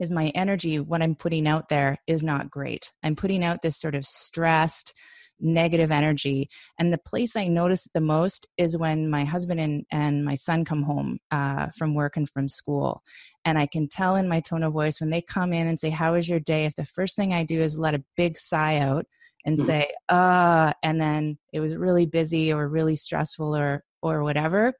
is 0.00 0.10
my 0.10 0.28
energy 0.34 0.80
what 0.80 1.02
i'm 1.02 1.14
putting 1.14 1.46
out 1.46 1.68
there 1.68 1.98
is 2.06 2.22
not 2.22 2.50
great. 2.50 2.92
I'm 3.02 3.16
putting 3.16 3.44
out 3.44 3.62
this 3.62 3.78
sort 3.78 3.94
of 3.94 4.04
stressed 4.06 4.94
negative 5.40 5.90
energy. 5.90 6.48
And 6.78 6.92
the 6.92 6.98
place 6.98 7.36
i 7.36 7.46
notice 7.46 7.86
it 7.86 7.92
the 7.92 8.00
most 8.00 8.46
is 8.56 8.76
when 8.76 9.10
my 9.10 9.24
husband 9.24 9.60
and, 9.60 9.84
and 9.90 10.24
my 10.24 10.34
son 10.34 10.64
come 10.64 10.82
home 10.82 11.18
uh, 11.30 11.68
from 11.76 11.94
work 11.94 12.16
and 12.16 12.28
from 12.28 12.48
school. 12.48 13.02
And 13.44 13.58
i 13.58 13.66
can 13.66 13.88
tell 13.88 14.16
in 14.16 14.28
my 14.28 14.40
tone 14.40 14.62
of 14.62 14.72
voice 14.72 15.00
when 15.00 15.10
they 15.10 15.22
come 15.22 15.52
in 15.52 15.66
and 15.66 15.78
say 15.78 15.90
how 15.90 16.14
was 16.14 16.28
your 16.28 16.40
day? 16.40 16.64
if 16.66 16.74
the 16.76 16.84
first 16.84 17.16
thing 17.16 17.32
i 17.32 17.44
do 17.44 17.60
is 17.60 17.78
let 17.78 17.94
a 17.94 18.04
big 18.16 18.38
sigh 18.38 18.78
out 18.78 19.06
and 19.44 19.56
mm-hmm. 19.58 19.66
say 19.66 19.92
uh 20.08 20.72
and 20.82 21.00
then 21.00 21.38
it 21.52 21.60
was 21.60 21.76
really 21.76 22.06
busy 22.06 22.52
or 22.52 22.68
really 22.68 22.96
stressful 22.96 23.54
or 23.56 23.84
or 24.02 24.22
whatever 24.22 24.72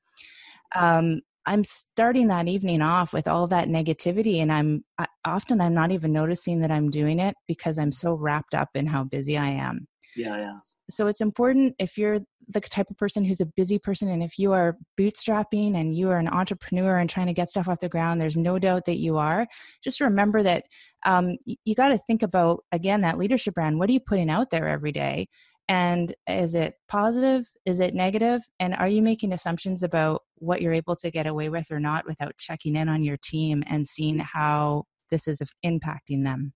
um 0.75 1.21
i'm 1.47 1.65
starting 1.65 2.29
that 2.29 2.49
evening 2.49 2.83
off 2.83 3.13
with 3.13 3.29
all 3.29 3.47
that 3.47 3.69
negativity 3.69 4.39
and 4.39 4.53
i'm 4.53 4.85
I, 4.99 5.07
often 5.25 5.61
i'm 5.61 5.75
not 5.75 5.91
even 5.93 6.13
noticing 6.13 6.61
that 6.61 6.71
i'm 6.71 6.91
doing 6.91 7.19
it 7.19 7.35
because 7.47 7.79
i'm 7.79 7.93
so 7.93 8.15
wrapped 8.15 8.55
up 8.55 8.71
in 8.75 8.87
how 8.87 9.05
busy 9.05 9.37
i 9.37 9.49
am. 9.49 9.87
Yeah 10.17 10.37
yeah. 10.37 10.53
So 10.91 11.07
it's 11.07 11.21
important 11.21 11.75
if 11.79 11.99
you're 11.99 12.21
the 12.49 12.61
type 12.61 12.91
of 12.91 12.99
person 12.99 13.25
who's 13.25 13.41
a 13.41 13.47
busy 13.47 13.79
person 13.79 14.09
and 14.09 14.23
if 14.23 14.39
you 14.39 14.53
are 14.53 14.77
bootstrapping 14.99 15.77
and 15.77 15.95
you 15.97 16.11
are 16.11 16.19
an 16.19 16.29
entrepreneur 16.29 16.99
and 16.99 17.09
trying 17.09 17.27
to 17.27 17.33
get 17.33 17.49
stuff 17.51 17.69
off 17.69 17.81
the 17.81 17.89
ground 17.89 18.21
there's 18.21 18.37
no 18.37 18.59
doubt 18.59 18.85
that 18.87 18.99
you 18.99 19.17
are. 19.17 19.47
Just 19.83 20.01
remember 20.01 20.43
that 20.43 20.65
um, 21.07 21.37
you 21.45 21.75
got 21.75 21.89
to 21.89 21.99
think 21.99 22.23
about 22.23 22.65
again 22.73 23.01
that 23.01 23.19
leadership 23.19 23.55
brand. 23.55 23.79
What 23.79 23.89
are 23.89 23.93
you 23.93 24.01
putting 24.01 24.31
out 24.31 24.51
there 24.51 24.69
every 24.69 24.93
day 24.93 25.29
and 25.69 26.15
is 26.29 26.55
it 26.55 26.75
positive 26.89 27.51
is 27.65 27.81
it 27.81 27.95
negative 27.95 28.43
and 28.61 28.75
are 28.75 28.89
you 28.89 29.01
making 29.01 29.33
assumptions 29.33 29.83
about 29.83 30.23
what 30.37 30.61
you're 30.61 30.75
able 30.75 30.95
to 30.97 31.11
get 31.11 31.27
away 31.27 31.49
with 31.49 31.71
or 31.71 31.81
not 31.81 32.07
without 32.07 32.37
checking 32.39 32.77
in 32.77 32.89
on 32.89 33.03
your 33.03 33.17
team 33.23 33.63
and 33.67 33.87
seeing 33.87 34.19
how 34.19 34.85
this 35.11 35.27
is 35.27 35.41
impacting 35.65 36.25
them 36.25 36.53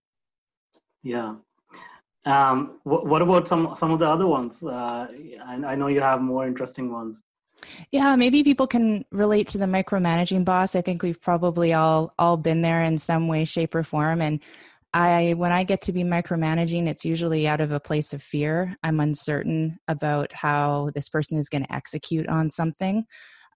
yeah 1.02 1.34
um, 2.24 2.80
what, 2.82 3.06
what, 3.06 3.22
about 3.22 3.48
some 3.48 3.74
some 3.78 3.90
of 3.90 4.00
the 4.00 4.06
other 4.06 4.26
ones? 4.26 4.62
Uh, 4.62 5.06
I, 5.46 5.54
I 5.66 5.74
know 5.76 5.86
you 5.86 6.02
have 6.02 6.20
more 6.20 6.46
interesting 6.46 6.92
ones. 6.92 7.22
Yeah, 7.90 8.16
maybe 8.16 8.42
people 8.44 8.66
can 8.66 9.04
relate 9.10 9.48
to 9.48 9.58
the 9.58 9.64
micromanaging 9.64 10.44
boss. 10.44 10.74
I 10.74 10.82
think 10.82 11.02
we've 11.02 11.20
probably 11.20 11.72
all 11.72 12.12
all 12.18 12.36
been 12.36 12.60
there 12.60 12.82
in 12.82 12.98
some 12.98 13.28
way, 13.28 13.44
shape, 13.44 13.74
or 13.74 13.82
form. 13.82 14.20
And 14.20 14.40
I, 14.94 15.34
when 15.34 15.52
I 15.52 15.64
get 15.64 15.82
to 15.82 15.92
be 15.92 16.02
micromanaging, 16.02 16.88
it's 16.88 17.04
usually 17.04 17.46
out 17.46 17.60
of 17.60 17.72
a 17.72 17.80
place 17.80 18.12
of 18.12 18.22
fear. 18.22 18.76
I'm 18.82 19.00
uncertain 19.00 19.78
about 19.86 20.32
how 20.32 20.90
this 20.94 21.08
person 21.08 21.38
is 21.38 21.48
going 21.48 21.64
to 21.64 21.72
execute 21.72 22.26
on 22.28 22.48
something. 22.48 23.04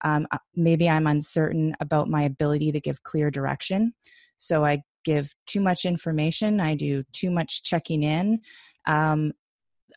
Um, 0.05 0.27
maybe 0.55 0.89
I'm 0.89 1.07
uncertain 1.07 1.75
about 1.81 2.09
my 2.09 2.23
ability 2.23 2.73
to 2.73 2.81
give 2.81 3.03
clear 3.03 3.31
direction. 3.31 3.95
So 4.37 4.65
I 4.65 4.83
give 5.05 5.35
too 5.47 5.61
much 5.61 5.85
information, 5.85 6.61
I 6.61 6.75
do 6.75 7.05
too 7.13 7.31
much 7.31 7.63
checking 7.63 8.03
in. 8.03 8.41
Um, 8.87 9.33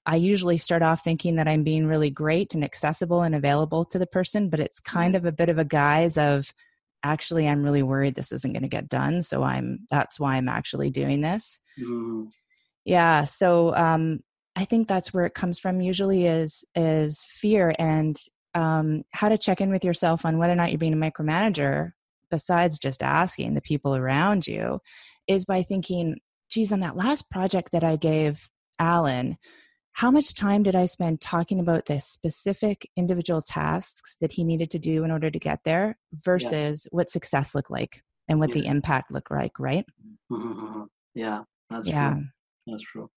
I 0.06 0.18
usually 0.18 0.58
start 0.58 0.84
off 0.84 1.04
thinking 1.04 1.36
that 1.36 1.48
I'm 1.48 1.63
being 1.63 1.88
really 1.88 2.10
great 2.10 2.54
and 2.54 2.63
accessible 2.63 3.24
and 3.24 3.34
available 3.34 3.86
to 3.86 4.00
the 4.00 4.08
person, 4.08 4.50
but 4.50 4.60
it's 4.60 4.80
kind 4.80 5.15
of 5.15 5.25
a 5.25 5.32
bit 5.32 5.50
of 5.50 5.58
a 5.58 5.65
guise 5.65 6.18
of 6.18 6.54
actually 7.05 7.47
I'm 7.47 7.63
really 7.63 7.83
worried 7.83 8.15
this 8.15 8.31
isn't 8.31 8.51
going 8.51 8.63
to 8.63 8.69
get 8.69 8.89
done, 8.89 9.21
so 9.21 9.43
I'm 9.43 9.79
that's 9.89 10.19
why 10.19 10.35
I'm 10.35 10.50
actually 10.50 10.89
doing 10.89 11.21
this. 11.21 11.59
Mm-hmm. 11.79 12.25
Yeah, 12.83 13.25
so 13.25 13.75
um, 13.75 14.19
I 14.55 14.65
think 14.65 14.88
that's 14.88 15.13
where 15.13 15.25
it 15.25 15.33
comes 15.33 15.59
from. 15.59 15.81
Usually 15.81 16.25
is 16.25 16.65
is 16.75 17.24
fear 17.24 17.74
and 17.79 18.17
um, 18.55 19.03
how 19.12 19.29
to 19.29 19.38
check 19.38 19.62
in 19.62 19.71
with 19.71 19.85
yourself 19.85 20.25
on 20.25 20.38
whether 20.38 20.53
or 20.53 20.55
not 20.55 20.71
you're 20.71 20.79
being 20.79 20.93
a 20.93 21.12
micromanager 21.12 21.91
besides 22.31 22.79
just 22.79 23.03
asking 23.03 23.53
the 23.53 23.62
people 23.62 23.95
around 23.95 24.47
you 24.47 24.79
is 25.27 25.45
by 25.45 25.62
thinking, 25.62 26.17
geez, 26.50 26.71
on 26.71 26.79
that 26.79 26.95
last 26.95 27.29
project 27.29 27.71
that 27.71 27.83
I 27.83 27.97
gave 27.97 28.50
Alan, 28.79 29.38
how 29.96 30.12
much 30.12 30.36
time 30.36 30.62
did 30.62 30.75
I 30.75 30.88
spend 30.88 31.22
talking 31.22 31.58
about 31.62 31.86
the 31.86 32.02
specific 32.02 32.90
individual 32.98 33.42
tasks 33.42 34.18
that 34.20 34.34
he 34.34 34.44
needed 34.44 34.70
to 34.72 34.80
do 34.80 35.06
in 35.06 35.12
order 35.12 35.32
to 35.32 35.40
get 35.40 35.60
there 35.64 35.98
versus 36.12 36.86
yeah. 36.86 36.90
what 36.92 37.10
success 37.10 37.56
looked 37.56 37.72
like 37.72 38.04
and 38.28 38.38
what 38.38 38.50
yeah. 38.50 38.62
the 38.62 38.68
impact 38.68 39.10
looked 39.10 39.32
like, 39.32 39.58
right? 39.58 39.86
Mm-hmm. 40.30 40.84
Yeah, 41.14 41.36
that's 41.70 41.88
yeah. 41.88 42.12
true. 42.12 42.24
That's 42.68 42.84
true. 42.84 43.10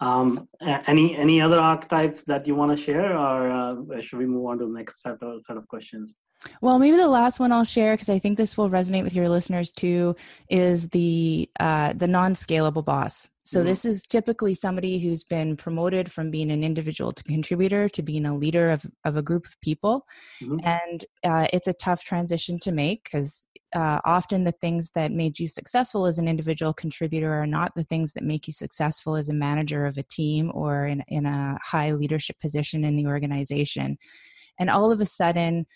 Um, 0.00 0.48
any 0.60 1.16
any 1.16 1.40
other 1.40 1.58
archetypes 1.58 2.24
that 2.24 2.48
you 2.48 2.56
want 2.56 2.76
to 2.76 2.82
share, 2.82 3.16
or 3.16 3.50
uh, 3.50 4.00
should 4.00 4.18
we 4.18 4.26
move 4.26 4.46
on 4.46 4.58
to 4.58 4.66
the 4.66 4.72
next 4.72 5.02
set 5.02 5.22
of 5.22 5.40
set 5.44 5.56
of 5.56 5.68
questions? 5.68 6.16
Well, 6.60 6.80
maybe 6.80 6.96
the 6.96 7.06
last 7.06 7.38
one 7.38 7.52
I'll 7.52 7.62
share 7.64 7.94
because 7.94 8.08
I 8.08 8.18
think 8.18 8.38
this 8.38 8.56
will 8.56 8.70
resonate 8.70 9.04
with 9.04 9.14
your 9.14 9.28
listeners 9.28 9.70
too 9.70 10.16
is 10.50 10.88
the 10.88 11.48
uh, 11.60 11.92
the 11.92 12.08
non-scalable 12.08 12.84
boss. 12.84 13.28
So 13.44 13.58
mm-hmm. 13.58 13.68
this 13.68 13.84
is 13.84 14.02
typically 14.06 14.54
somebody 14.54 14.98
who's 14.98 15.22
been 15.22 15.56
promoted 15.56 16.10
from 16.10 16.30
being 16.30 16.50
an 16.50 16.64
individual 16.64 17.12
to 17.12 17.22
contributor 17.24 17.88
to 17.90 18.02
being 18.02 18.26
a 18.26 18.36
leader 18.36 18.70
of 18.70 18.86
of 19.04 19.16
a 19.16 19.22
group 19.22 19.46
of 19.46 19.60
people, 19.60 20.06
mm-hmm. 20.42 20.58
and 20.64 21.04
uh, 21.24 21.46
it's 21.52 21.68
a 21.68 21.74
tough 21.74 22.02
transition 22.04 22.58
to 22.60 22.72
make 22.72 23.04
because 23.04 23.46
uh, 23.74 23.98
often 24.04 24.44
the 24.44 24.52
things 24.52 24.90
that 24.94 25.10
made 25.10 25.38
you 25.38 25.48
successful 25.48 26.06
as 26.06 26.18
an 26.18 26.28
individual 26.28 26.72
contributor 26.72 27.32
are 27.34 27.46
not 27.46 27.72
the 27.74 27.82
things 27.84 28.12
that 28.12 28.22
make 28.22 28.46
you 28.46 28.52
successful 28.52 29.16
as 29.16 29.28
a 29.28 29.34
manager 29.34 29.84
of 29.84 29.98
a 29.98 30.02
team 30.04 30.50
or 30.54 30.86
in, 30.86 31.02
in 31.08 31.26
a 31.26 31.58
high 31.62 31.92
leadership 31.92 32.38
position 32.40 32.84
in 32.84 32.94
the 32.94 33.06
organization. 33.06 33.98
And 34.60 34.70
all 34.70 34.92
of 34.92 35.00
a 35.00 35.06
sudden, 35.06 35.66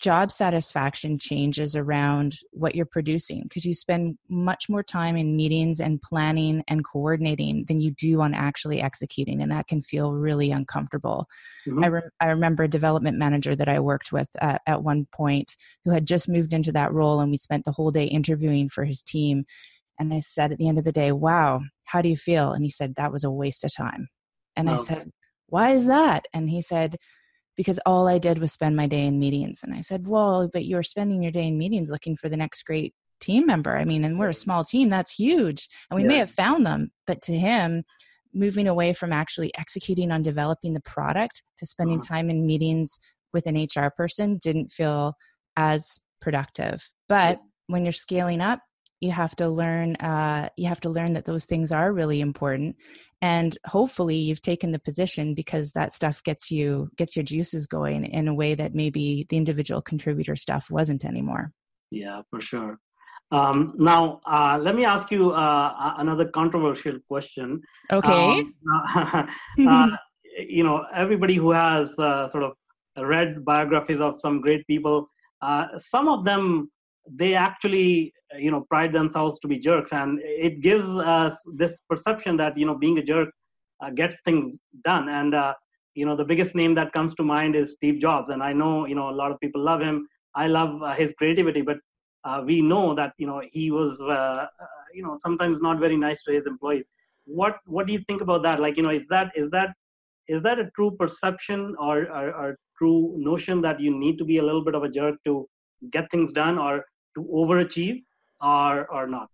job 0.00 0.32
satisfaction 0.32 1.18
changes 1.18 1.76
around 1.76 2.36
what 2.52 2.74
you're 2.74 2.86
producing 2.86 3.42
because 3.42 3.64
you 3.64 3.74
spend 3.74 4.16
much 4.28 4.68
more 4.68 4.82
time 4.82 5.16
in 5.16 5.36
meetings 5.36 5.78
and 5.78 6.00
planning 6.00 6.64
and 6.68 6.84
coordinating 6.84 7.64
than 7.68 7.80
you 7.80 7.90
do 7.90 8.20
on 8.20 8.32
actually 8.32 8.80
executing 8.80 9.42
and 9.42 9.52
that 9.52 9.66
can 9.66 9.82
feel 9.82 10.12
really 10.12 10.50
uncomfortable. 10.50 11.26
Mm-hmm. 11.68 11.84
I, 11.84 11.86
re- 11.88 12.10
I 12.20 12.26
remember 12.26 12.64
a 12.64 12.68
development 12.68 13.18
manager 13.18 13.54
that 13.54 13.68
i 13.68 13.78
worked 13.78 14.10
with 14.10 14.28
uh, 14.40 14.58
at 14.66 14.82
one 14.82 15.06
point 15.14 15.54
who 15.84 15.90
had 15.90 16.06
just 16.06 16.28
moved 16.28 16.54
into 16.54 16.72
that 16.72 16.92
role 16.92 17.20
and 17.20 17.30
we 17.30 17.36
spent 17.36 17.64
the 17.64 17.72
whole 17.72 17.90
day 17.90 18.04
interviewing 18.04 18.68
for 18.68 18.84
his 18.84 19.02
team. 19.02 19.44
And 19.98 20.14
i 20.14 20.20
said 20.20 20.50
at 20.50 20.58
the 20.58 20.68
end 20.68 20.78
of 20.78 20.84
the 20.84 20.92
day 20.92 21.12
wow 21.12 21.60
how 21.84 22.00
do 22.00 22.08
you 22.08 22.16
feel? 22.16 22.52
And 22.52 22.64
he 22.64 22.70
said 22.70 22.94
that 22.94 23.12
was 23.12 23.24
a 23.24 23.30
waste 23.30 23.64
of 23.64 23.74
time. 23.74 24.08
And 24.56 24.70
i 24.70 24.76
said 24.76 25.10
why 25.50 25.72
is 25.72 25.86
that? 25.86 26.26
And 26.32 26.48
he 26.48 26.62
said 26.62 26.96
because 27.56 27.80
all 27.84 28.08
I 28.08 28.18
did 28.18 28.38
was 28.38 28.52
spend 28.52 28.76
my 28.76 28.86
day 28.86 29.04
in 29.06 29.18
meetings. 29.18 29.60
And 29.62 29.74
I 29.74 29.80
said, 29.80 30.06
Well, 30.06 30.48
but 30.52 30.64
you're 30.64 30.82
spending 30.82 31.22
your 31.22 31.32
day 31.32 31.46
in 31.46 31.58
meetings 31.58 31.90
looking 31.90 32.16
for 32.16 32.28
the 32.28 32.36
next 32.36 32.62
great 32.62 32.94
team 33.20 33.46
member. 33.46 33.76
I 33.76 33.84
mean, 33.84 34.04
and 34.04 34.18
we're 34.18 34.30
a 34.30 34.34
small 34.34 34.64
team, 34.64 34.88
that's 34.88 35.12
huge. 35.12 35.68
And 35.90 35.96
we 35.96 36.02
yeah. 36.02 36.08
may 36.08 36.18
have 36.18 36.30
found 36.30 36.66
them, 36.66 36.90
but 37.06 37.22
to 37.22 37.38
him, 37.38 37.84
moving 38.32 38.68
away 38.68 38.92
from 38.92 39.12
actually 39.12 39.52
executing 39.58 40.10
on 40.10 40.22
developing 40.22 40.72
the 40.72 40.80
product 40.80 41.42
to 41.58 41.66
spending 41.66 41.98
uh-huh. 41.98 42.14
time 42.14 42.30
in 42.30 42.46
meetings 42.46 42.98
with 43.32 43.46
an 43.46 43.56
HR 43.56 43.90
person 43.90 44.38
didn't 44.42 44.72
feel 44.72 45.14
as 45.56 45.98
productive. 46.20 46.90
But 47.08 47.38
yeah. 47.38 47.44
when 47.66 47.84
you're 47.84 47.92
scaling 47.92 48.40
up, 48.40 48.60
you 49.00 49.10
have 49.10 49.34
to 49.36 49.48
learn 49.48 49.96
uh, 49.96 50.48
you 50.56 50.68
have 50.68 50.80
to 50.80 50.90
learn 50.90 51.14
that 51.14 51.24
those 51.24 51.44
things 51.44 51.72
are 51.72 51.92
really 51.92 52.20
important. 52.20 52.76
And 53.22 53.56
hopefully 53.66 54.16
you've 54.16 54.40
taken 54.40 54.72
the 54.72 54.78
position 54.78 55.34
because 55.34 55.72
that 55.72 55.92
stuff 55.92 56.22
gets 56.22 56.50
you 56.50 56.90
gets 56.96 57.16
your 57.16 57.22
juices 57.22 57.66
going 57.66 58.04
in 58.04 58.28
a 58.28 58.34
way 58.34 58.54
that 58.54 58.74
maybe 58.74 59.26
the 59.28 59.36
individual 59.36 59.82
contributor 59.82 60.36
stuff 60.36 60.70
wasn't 60.70 61.04
anymore. 61.04 61.52
Yeah 61.90 62.22
for 62.30 62.40
sure. 62.40 62.78
Um, 63.32 63.74
now 63.76 64.20
uh, 64.26 64.58
let 64.60 64.74
me 64.74 64.84
ask 64.84 65.10
you 65.10 65.30
uh, 65.30 65.94
another 65.98 66.26
controversial 66.28 66.98
question. 67.08 67.62
Okay. 67.92 68.10
Um, 68.10 68.54
uh, 68.72 69.26
you 70.38 70.62
know 70.62 70.84
everybody 70.94 71.34
who 71.34 71.50
has 71.50 71.98
uh, 71.98 72.28
sort 72.30 72.44
of 72.44 72.52
read 72.96 73.44
biographies 73.44 74.00
of 74.00 74.18
some 74.20 74.40
great 74.40 74.66
people 74.66 75.08
uh, 75.42 75.66
some 75.76 76.08
of 76.08 76.24
them 76.24 76.70
they 77.16 77.34
actually 77.34 78.12
you 78.38 78.50
know 78.50 78.62
pride 78.62 78.92
themselves 78.92 79.38
to 79.40 79.48
be 79.48 79.58
jerks. 79.58 79.92
And 79.92 80.20
it 80.22 80.60
gives 80.60 80.88
us 80.96 81.36
this 81.54 81.82
perception 81.88 82.36
that 82.38 82.56
you 82.56 82.66
know 82.66 82.76
being 82.76 82.98
a 82.98 83.02
jerk 83.02 83.30
uh, 83.80 83.90
gets 83.90 84.20
things 84.24 84.56
done. 84.84 85.08
And 85.08 85.34
uh, 85.34 85.54
you 85.94 86.06
know 86.06 86.16
the 86.16 86.24
biggest 86.24 86.54
name 86.54 86.74
that 86.74 86.92
comes 86.92 87.14
to 87.16 87.22
mind 87.22 87.56
is 87.56 87.74
steve 87.74 88.00
jobs. 88.00 88.30
And 88.30 88.42
i 88.42 88.52
know 88.52 88.86
you 88.86 88.94
know 88.94 89.10
a 89.10 89.16
lot 89.22 89.32
of 89.32 89.40
people 89.40 89.62
love 89.62 89.80
him. 89.80 90.06
I 90.34 90.46
love 90.46 90.82
uh, 90.82 90.94
his 90.94 91.12
creativity. 91.18 91.62
But 91.62 91.78
uh, 92.24 92.42
we 92.44 92.62
know 92.62 92.94
that 92.94 93.12
you 93.18 93.26
know 93.26 93.42
he 93.50 93.70
was 93.70 94.00
uh, 94.00 94.46
uh, 94.46 94.46
you 94.94 95.02
know 95.02 95.16
sometimes 95.22 95.60
not 95.60 95.78
very 95.78 95.96
nice 95.96 96.22
to 96.24 96.32
his 96.32 96.46
employees. 96.46 96.84
What 97.24 97.56
what 97.66 97.86
do 97.86 97.92
you 97.92 98.00
think 98.06 98.20
about 98.22 98.42
that? 98.42 98.60
Like 98.60 98.76
you 98.76 98.82
know 98.82 98.90
is 98.90 99.06
that 99.08 99.32
is 99.34 99.50
that 99.50 99.70
is 100.28 100.42
that 100.42 100.60
a 100.60 100.70
true 100.76 100.92
perception 100.92 101.74
or, 101.78 102.08
or 102.12 102.56
true 102.78 103.14
notion 103.18 103.60
that 103.62 103.80
you 103.80 103.92
need 103.92 104.16
to 104.18 104.24
be 104.24 104.38
a 104.38 104.42
little 104.42 104.64
bit 104.64 104.76
of 104.76 104.84
a 104.84 104.88
jerk 104.88 105.16
to 105.24 105.48
get 105.90 106.08
things 106.10 106.30
done? 106.32 106.56
Or 106.56 106.84
to 107.14 107.22
overachieve 107.24 108.02
or 108.40 108.86
or 108.90 109.06
not 109.06 109.28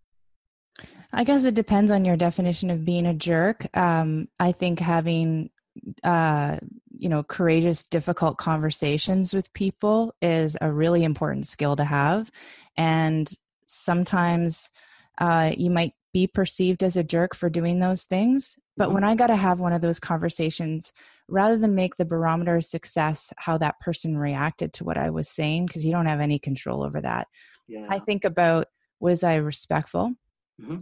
I 1.13 1.25
guess 1.25 1.45
it 1.45 1.55
depends 1.55 1.91
on 1.91 2.05
your 2.05 2.17
definition 2.17 2.71
of 2.71 2.85
being 2.85 3.07
a 3.07 3.15
jerk. 3.15 3.67
Um, 3.75 4.29
I 4.39 4.53
think 4.53 4.79
having, 4.79 5.49
uh, 6.05 6.59
you 6.99 7.09
know, 7.09 7.23
courageous, 7.23 7.85
difficult 7.85 8.37
conversations 8.37 9.33
with 9.33 9.53
people 9.55 10.15
is 10.21 10.57
a 10.61 10.71
really 10.71 11.05
important 11.05 11.47
skill 11.47 11.77
to 11.77 11.85
have. 11.85 12.31
And 12.77 13.31
sometimes 13.67 14.71
uh, 15.19 15.53
you 15.57 15.71
might 15.71 15.93
be 16.13 16.27
perceived 16.27 16.83
as 16.83 16.97
a 16.97 17.05
jerk 17.05 17.35
for 17.35 17.49
doing 17.49 17.79
those 17.79 18.05
things. 18.05 18.59
But 18.77 18.93
when. 18.93 19.05
I 19.05 19.15
got 19.15 19.29
to 19.29 19.37
have 19.37 19.59
one 19.59 19.73
of 19.73 19.81
those 19.81 19.99
conversations, 19.99 20.93
rather 21.29 21.57
than 21.57 21.75
make 21.75 21.97
the 21.97 22.05
barometer 22.05 22.57
of 22.57 22.65
success 22.65 23.33
how 23.39 23.57
that 23.59 23.81
person 23.81 24.19
reacted 24.19 24.75
to 24.75 24.85
what 24.85 24.99
I 24.99 25.09
was 25.09 25.29
saying, 25.31 25.67
because 25.67 25.87
you 25.87 25.93
don't 25.93 26.07
have 26.07 26.21
any 26.21 26.39
control 26.39 26.85
over 26.85 27.01
that, 27.01 27.29
yeah. 27.69 27.87
I 27.89 27.99
think 27.99 28.25
about 28.25 28.67
was 29.01 29.23
I 29.23 29.37
respectful? 29.37 30.15
Mm-hmm. 30.61 30.79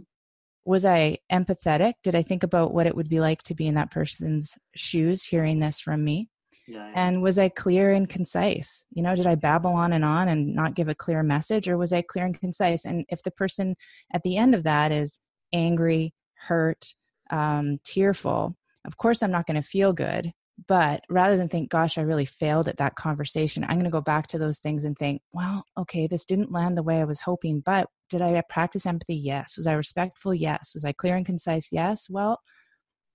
Was 0.65 0.85
I 0.85 1.19
empathetic? 1.31 1.93
Did 2.03 2.15
I 2.15 2.23
think 2.23 2.43
about 2.43 2.73
what 2.73 2.87
it 2.87 2.95
would 2.95 3.09
be 3.09 3.19
like 3.19 3.43
to 3.43 3.55
be 3.55 3.67
in 3.67 3.75
that 3.75 3.91
person's 3.91 4.57
shoes 4.75 5.25
hearing 5.25 5.59
this 5.59 5.79
from 5.79 6.03
me? 6.03 6.29
Yeah, 6.67 6.77
yeah. 6.77 6.91
And 6.95 7.21
was 7.21 7.37
I 7.37 7.49
clear 7.49 7.91
and 7.91 8.09
concise? 8.09 8.83
You 8.91 9.03
know, 9.03 9.15
did 9.15 9.27
I 9.27 9.35
babble 9.35 9.73
on 9.73 9.93
and 9.93 10.03
on 10.03 10.27
and 10.27 10.55
not 10.55 10.73
give 10.73 10.87
a 10.87 10.95
clear 10.95 11.21
message, 11.21 11.67
or 11.67 11.77
was 11.77 11.93
I 11.93 12.01
clear 12.01 12.25
and 12.25 12.39
concise? 12.39 12.85
And 12.85 13.05
if 13.09 13.21
the 13.21 13.31
person 13.31 13.75
at 14.13 14.23
the 14.23 14.37
end 14.37 14.55
of 14.55 14.63
that 14.63 14.91
is 14.91 15.19
angry, 15.53 16.13
hurt, 16.47 16.95
um, 17.29 17.79
tearful, 17.83 18.55
of 18.85 18.97
course 18.97 19.21
I'm 19.21 19.31
not 19.31 19.45
going 19.45 19.61
to 19.61 19.67
feel 19.67 19.93
good. 19.93 20.31
But 20.67 21.01
rather 21.09 21.35
than 21.35 21.49
think, 21.49 21.69
gosh, 21.69 21.97
I 21.97 22.01
really 22.01 22.25
failed 22.25 22.67
at 22.67 22.77
that 22.77 22.95
conversation, 22.95 23.63
I'm 23.63 23.77
going 23.77 23.83
to 23.83 23.89
go 23.89 24.01
back 24.01 24.27
to 24.27 24.37
those 24.37 24.59
things 24.59 24.85
and 24.85 24.97
think, 24.97 25.21
well, 25.33 25.65
okay, 25.77 26.07
this 26.07 26.23
didn't 26.23 26.51
land 26.51 26.77
the 26.77 26.83
way 26.83 27.01
I 27.01 27.05
was 27.05 27.21
hoping, 27.21 27.59
but 27.59 27.87
did 28.09 28.21
I 28.21 28.41
practice 28.49 28.85
empathy? 28.85 29.15
Yes. 29.15 29.57
Was 29.57 29.67
I 29.67 29.73
respectful? 29.73 30.33
Yes. 30.33 30.71
Was 30.73 30.85
I 30.85 30.93
clear 30.93 31.15
and 31.15 31.25
concise? 31.25 31.69
Yes. 31.71 32.07
Well, 32.09 32.39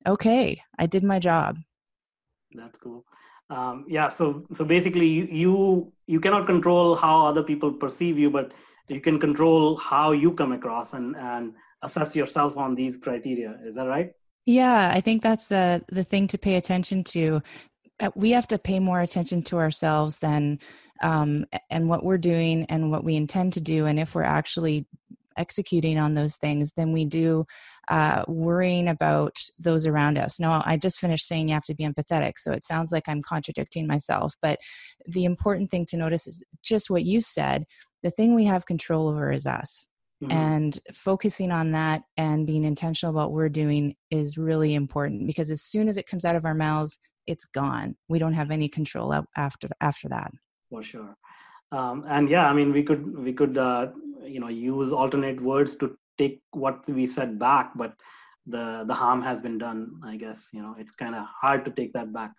okay, 0.07 0.61
I 0.79 0.87
did 0.87 1.03
my 1.03 1.19
job. 1.19 1.57
That's 2.53 2.79
cool. 2.79 3.05
Um, 3.49 3.87
yeah. 3.89 4.09
So, 4.09 4.45
so 4.53 4.65
basically, 4.65 5.07
you, 5.07 5.93
you 6.07 6.21
cannot 6.21 6.47
control 6.47 6.95
how 6.95 7.27
other 7.27 7.43
people 7.43 7.73
perceive 7.73 8.19
you, 8.19 8.31
but 8.31 8.53
you 8.89 9.01
can 9.01 9.19
control 9.19 9.77
how 9.77 10.13
you 10.13 10.33
come 10.33 10.53
across 10.53 10.93
and 10.93 11.17
and 11.17 11.55
assess 11.83 12.15
yourself 12.15 12.57
on 12.57 12.75
these 12.75 12.97
criteria. 12.97 13.59
Is 13.65 13.77
that 13.77 13.87
right? 13.87 14.13
Yeah, 14.47 14.91
I 14.93 15.01
think 15.01 15.23
that's 15.23 15.49
the 15.49 15.85
the 15.89 16.05
thing 16.05 16.29
to 16.29 16.39
pay 16.39 16.57
attention 16.57 17.05
to. 17.05 17.43
Uh, 18.01 18.11
we 18.15 18.31
have 18.31 18.49
to 18.49 18.59
pay 18.59 18.79
more 18.81 19.01
attention 19.01 19.43
to 19.45 19.59
ourselves 19.59 20.19
than 20.19 20.59
um, 21.03 21.47
and 21.71 21.89
what 21.89 22.05
we're 22.05 22.19
doing 22.19 22.65
and 22.67 22.91
what 22.91 23.05
we 23.05 23.17
intend 23.17 23.53
to 23.55 23.61
do, 23.61 23.87
and 23.87 23.99
if 23.99 24.15
we're 24.15 24.23
actually 24.23 24.87
executing 25.37 25.99
on 25.99 26.15
those 26.15 26.37
things 26.37 26.73
than 26.77 26.93
we 26.93 27.05
do 27.05 27.47
uh, 27.89 28.25
worrying 28.29 28.89
about 28.89 29.37
those 29.59 29.87
around 29.87 30.19
us. 30.19 30.39
No, 30.39 30.63
I 30.65 30.77
just 30.77 31.01
finished 31.01 31.27
saying 31.27 31.49
you 31.49 31.55
have 31.55 31.65
to 31.65 31.75
be 31.75 31.85
empathetic, 31.85 32.35
so 32.37 32.53
it 32.53 32.65
sounds 32.65 32.93
like 32.93 33.05
I'm 33.09 33.23
contradicting 33.23 33.87
myself. 33.87 34.35
But 34.41 34.59
the 35.07 35.25
important 35.25 35.71
thing 35.71 35.87
to 35.87 35.97
notice 35.97 36.27
is 36.27 36.45
just 36.63 36.91
what 36.91 37.05
you 37.05 37.21
said. 37.21 37.65
The 38.03 38.11
thing 38.11 38.35
we 38.35 38.47
have 38.47 38.67
control 38.67 39.09
over 39.09 39.33
is 39.33 39.47
us. 39.47 39.87
Mm-hmm. 40.23 40.33
And 40.33 40.79
focusing 40.93 41.51
on 41.51 41.73
that 41.73 42.03
and 42.19 42.47
being 42.47 42.65
intentional 42.65 43.15
about 43.15 43.31
what 43.31 43.37
we're 43.37 43.49
doing 43.49 43.97
is 44.11 44.37
really 44.37 44.75
important 44.75 45.27
because 45.27 45.51
as 45.51 45.63
soon 45.63 45.89
as 45.89 45.97
it 45.97 46.07
comes 46.07 46.27
out 46.27 46.37
of 46.37 46.45
our 46.45 46.55
mouths, 46.55 46.99
it's 47.27 47.47
gone. 47.47 47.97
We 48.09 48.19
don't 48.19 48.35
have 48.35 48.51
any 48.51 48.69
control 48.69 49.15
after 49.37 49.69
after 49.81 50.09
that. 50.11 50.31
For 50.69 50.83
sure. 50.83 51.17
Um, 51.73 52.05
and 52.09 52.29
yeah, 52.29 52.49
I 52.49 52.53
mean, 52.53 52.73
we 52.73 52.83
could 52.83 53.19
we 53.19 53.33
could 53.33 53.57
uh, 53.57 53.89
you 54.25 54.41
know 54.41 54.49
use 54.49 54.93
alternate 54.93 55.41
words 55.41 55.77
to 55.77 55.97
take 56.19 56.43
what 56.51 56.87
we 56.89 57.07
said 57.07 57.39
back, 57.39 57.73
but 57.77 57.95
the 58.47 58.85
the 58.87 58.95
harm 58.95 59.23
has 59.23 59.41
been 59.41 59.59
done. 59.59 60.01
I 60.05 60.17
guess 60.17 60.49
you 60.53 60.63
know 60.63 60.75
it's 60.79 60.93
kind 60.93 61.15
of 61.15 61.27
hard 61.41 61.65
to 61.65 61.71
take 61.71 61.93
that 61.95 62.13
back. 62.13 62.33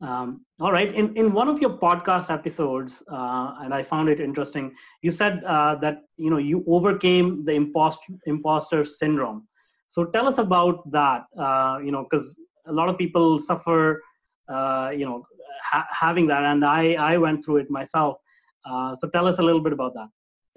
Um, 0.00 0.44
all 0.60 0.72
right. 0.72 0.94
In 0.94 1.16
in 1.16 1.32
one 1.32 1.48
of 1.48 1.60
your 1.60 1.70
podcast 1.70 2.30
episodes, 2.30 3.02
uh, 3.10 3.54
and 3.60 3.74
I 3.74 3.82
found 3.82 4.08
it 4.08 4.20
interesting. 4.20 4.74
You 5.02 5.10
said 5.10 5.42
uh, 5.44 5.74
that 5.76 6.02
you 6.16 6.30
know 6.30 6.38
you 6.38 6.64
overcame 6.68 7.42
the 7.42 7.52
impost 7.52 8.00
imposter 8.26 8.84
syndrome. 8.84 9.48
So 9.88 10.04
tell 10.04 10.28
us 10.28 10.38
about 10.38 10.90
that. 10.92 11.24
Uh, 11.36 11.80
you 11.84 11.90
know, 11.90 12.04
because 12.08 12.38
a 12.66 12.72
lot 12.72 12.88
of 12.88 12.96
people 12.96 13.38
suffer. 13.40 14.02
Uh, 14.48 14.90
you 14.96 15.04
know, 15.04 15.26
ha- 15.62 15.86
having 15.90 16.26
that, 16.28 16.44
and 16.44 16.64
I 16.64 16.94
I 16.94 17.18
went 17.18 17.44
through 17.44 17.58
it 17.58 17.70
myself. 17.70 18.16
Uh, 18.64 18.94
so 18.94 19.08
tell 19.08 19.26
us 19.26 19.38
a 19.38 19.42
little 19.42 19.60
bit 19.60 19.72
about 19.72 19.94
that. 19.94 20.08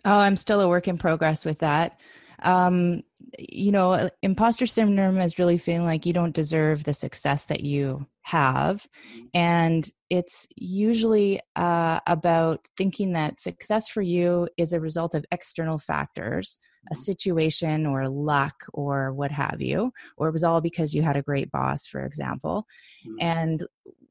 Oh, 0.05 0.17
I'm 0.17 0.37
still 0.37 0.61
a 0.61 0.69
work 0.69 0.87
in 0.87 0.97
progress 0.97 1.45
with 1.45 1.59
that 1.59 1.99
um, 2.41 3.03
you 3.37 3.71
know, 3.71 4.09
imposter 4.21 4.65
syndrome 4.65 5.19
is 5.19 5.39
really 5.39 5.57
feeling 5.57 5.85
like 5.85 6.05
you 6.05 6.13
don't 6.13 6.35
deserve 6.35 6.83
the 6.83 6.93
success 6.93 7.45
that 7.45 7.61
you 7.61 8.05
have. 8.23 8.87
And 9.33 9.89
it's 10.09 10.47
usually 10.55 11.39
uh, 11.55 11.99
about 12.07 12.67
thinking 12.77 13.13
that 13.13 13.41
success 13.41 13.89
for 13.89 14.01
you 14.01 14.47
is 14.57 14.73
a 14.73 14.79
result 14.79 15.15
of 15.15 15.25
external 15.31 15.77
factors, 15.77 16.59
a 16.89 16.93
mm-hmm. 16.93 17.01
situation 17.01 17.85
or 17.85 18.09
luck 18.09 18.65
or 18.73 19.13
what 19.13 19.31
have 19.31 19.61
you, 19.61 19.91
or 20.17 20.27
it 20.27 20.33
was 20.33 20.43
all 20.43 20.61
because 20.61 20.93
you 20.93 21.01
had 21.01 21.17
a 21.17 21.23
great 21.23 21.51
boss, 21.51 21.87
for 21.87 22.05
example. 22.05 22.65
Mm-hmm. 23.07 23.15
And 23.21 23.63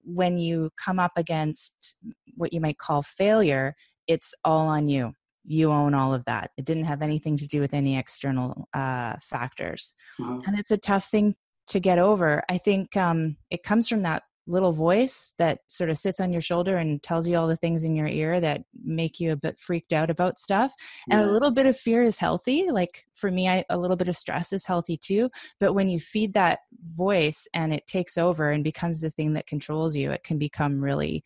when 0.04 0.38
you 0.38 0.70
come 0.82 0.98
up 0.98 1.12
against 1.16 1.94
what 2.36 2.52
you 2.52 2.60
might 2.60 2.78
call 2.78 3.02
failure, 3.02 3.74
it's 4.06 4.34
all 4.44 4.66
on 4.66 4.88
you 4.88 5.14
you 5.44 5.72
own 5.72 5.94
all 5.94 6.14
of 6.14 6.24
that. 6.26 6.50
It 6.56 6.64
didn't 6.64 6.84
have 6.84 7.02
anything 7.02 7.36
to 7.38 7.46
do 7.46 7.60
with 7.60 7.74
any 7.74 7.96
external 7.96 8.68
uh, 8.74 9.16
factors. 9.22 9.92
Mm-hmm. 10.20 10.40
And 10.46 10.58
it's 10.58 10.70
a 10.70 10.76
tough 10.76 11.10
thing 11.10 11.34
to 11.68 11.80
get 11.80 11.98
over. 11.98 12.42
I 12.48 12.58
think 12.58 12.96
um, 12.96 13.36
it 13.50 13.62
comes 13.62 13.88
from 13.88 14.02
that 14.02 14.22
little 14.46 14.72
voice 14.72 15.34
that 15.38 15.60
sort 15.68 15.90
of 15.90 15.98
sits 15.98 16.18
on 16.18 16.32
your 16.32 16.42
shoulder 16.42 16.76
and 16.76 17.02
tells 17.02 17.28
you 17.28 17.36
all 17.36 17.46
the 17.46 17.56
things 17.56 17.84
in 17.84 17.94
your 17.94 18.08
ear 18.08 18.40
that 18.40 18.62
make 18.82 19.20
you 19.20 19.30
a 19.30 19.36
bit 19.36 19.58
freaked 19.58 19.92
out 19.92 20.10
about 20.10 20.38
stuff. 20.38 20.72
And 21.08 21.20
a 21.20 21.30
little 21.30 21.52
bit 21.52 21.66
of 21.66 21.76
fear 21.76 22.02
is 22.02 22.18
healthy. 22.18 22.66
Like 22.70 23.04
for 23.14 23.30
me, 23.30 23.48
I, 23.48 23.64
a 23.70 23.78
little 23.78 23.96
bit 23.96 24.08
of 24.08 24.16
stress 24.16 24.52
is 24.52 24.66
healthy 24.66 24.96
too. 24.96 25.30
But 25.60 25.74
when 25.74 25.88
you 25.88 26.00
feed 26.00 26.34
that 26.34 26.60
voice 26.96 27.46
and 27.54 27.72
it 27.72 27.86
takes 27.86 28.18
over 28.18 28.50
and 28.50 28.64
becomes 28.64 29.00
the 29.00 29.10
thing 29.10 29.34
that 29.34 29.46
controls 29.46 29.94
you, 29.94 30.10
it 30.10 30.24
can 30.24 30.38
become 30.38 30.82
really 30.82 31.22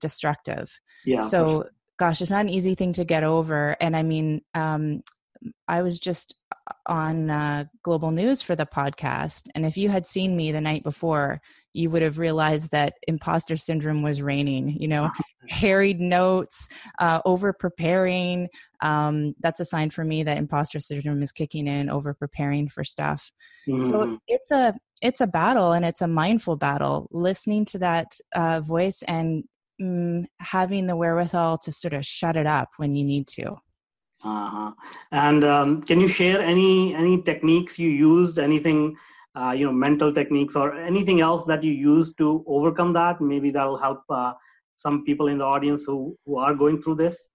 destructive. 0.00 0.78
Yeah. 1.04 1.20
So 1.20 1.64
gosh, 1.98 2.20
it's 2.20 2.30
not 2.30 2.42
an 2.42 2.48
easy 2.48 2.74
thing 2.74 2.92
to 2.94 3.04
get 3.04 3.24
over. 3.24 3.76
And 3.80 3.96
I 3.96 4.02
mean, 4.02 4.42
um, 4.54 5.02
I 5.68 5.82
was 5.82 5.98
just 5.98 6.36
on 6.86 7.30
uh, 7.30 7.64
global 7.82 8.10
news 8.10 8.42
for 8.42 8.54
the 8.54 8.66
podcast. 8.66 9.48
And 9.54 9.66
if 9.66 9.76
you 9.76 9.88
had 9.88 10.06
seen 10.06 10.36
me 10.36 10.52
the 10.52 10.60
night 10.60 10.84
before, 10.84 11.40
you 11.74 11.88
would 11.90 12.02
have 12.02 12.18
realized 12.18 12.70
that 12.70 12.94
imposter 13.08 13.56
syndrome 13.56 14.02
was 14.02 14.20
reigning. 14.20 14.76
You 14.78 14.88
know, 14.88 15.10
harried 15.48 16.00
notes, 16.00 16.68
uh, 16.98 17.20
over 17.24 17.52
preparing. 17.52 18.48
Um, 18.82 19.34
that's 19.40 19.60
a 19.60 19.64
sign 19.64 19.90
for 19.90 20.04
me 20.04 20.22
that 20.24 20.38
imposter 20.38 20.80
syndrome 20.80 21.22
is 21.22 21.32
kicking 21.32 21.66
in, 21.66 21.88
over 21.88 22.14
preparing 22.14 22.68
for 22.68 22.84
stuff. 22.84 23.30
Mm. 23.68 23.80
So 23.80 24.18
it's 24.26 24.50
a 24.50 24.74
it's 25.00 25.20
a 25.20 25.26
battle, 25.26 25.72
and 25.72 25.84
it's 25.84 26.02
a 26.02 26.06
mindful 26.06 26.56
battle. 26.56 27.08
Listening 27.10 27.64
to 27.66 27.78
that 27.78 28.12
uh, 28.34 28.60
voice 28.60 29.02
and 29.08 29.44
mm, 29.82 30.24
having 30.38 30.86
the 30.86 30.96
wherewithal 30.96 31.58
to 31.58 31.72
sort 31.72 31.94
of 31.94 32.04
shut 32.04 32.36
it 32.36 32.46
up 32.46 32.70
when 32.76 32.94
you 32.94 33.04
need 33.04 33.26
to. 33.28 33.56
Uh-huh. 34.24 34.70
And 35.10 35.44
um, 35.44 35.82
can 35.82 36.00
you 36.00 36.06
share 36.06 36.40
any 36.40 36.94
any 36.94 37.20
techniques 37.22 37.78
you 37.78 37.90
used? 37.90 38.38
Anything, 38.38 38.96
uh, 39.34 39.50
you 39.50 39.66
know, 39.66 39.72
mental 39.72 40.12
techniques 40.12 40.54
or 40.54 40.76
anything 40.76 41.20
else 41.20 41.44
that 41.46 41.64
you 41.64 41.72
used 41.72 42.16
to 42.18 42.44
overcome 42.46 42.92
that? 42.92 43.20
Maybe 43.20 43.50
that'll 43.50 43.76
help 43.76 44.02
uh, 44.08 44.34
some 44.76 45.04
people 45.04 45.26
in 45.26 45.38
the 45.38 45.44
audience 45.44 45.84
who 45.86 46.16
who 46.24 46.38
are 46.38 46.54
going 46.54 46.80
through 46.80 46.96
this. 46.96 47.31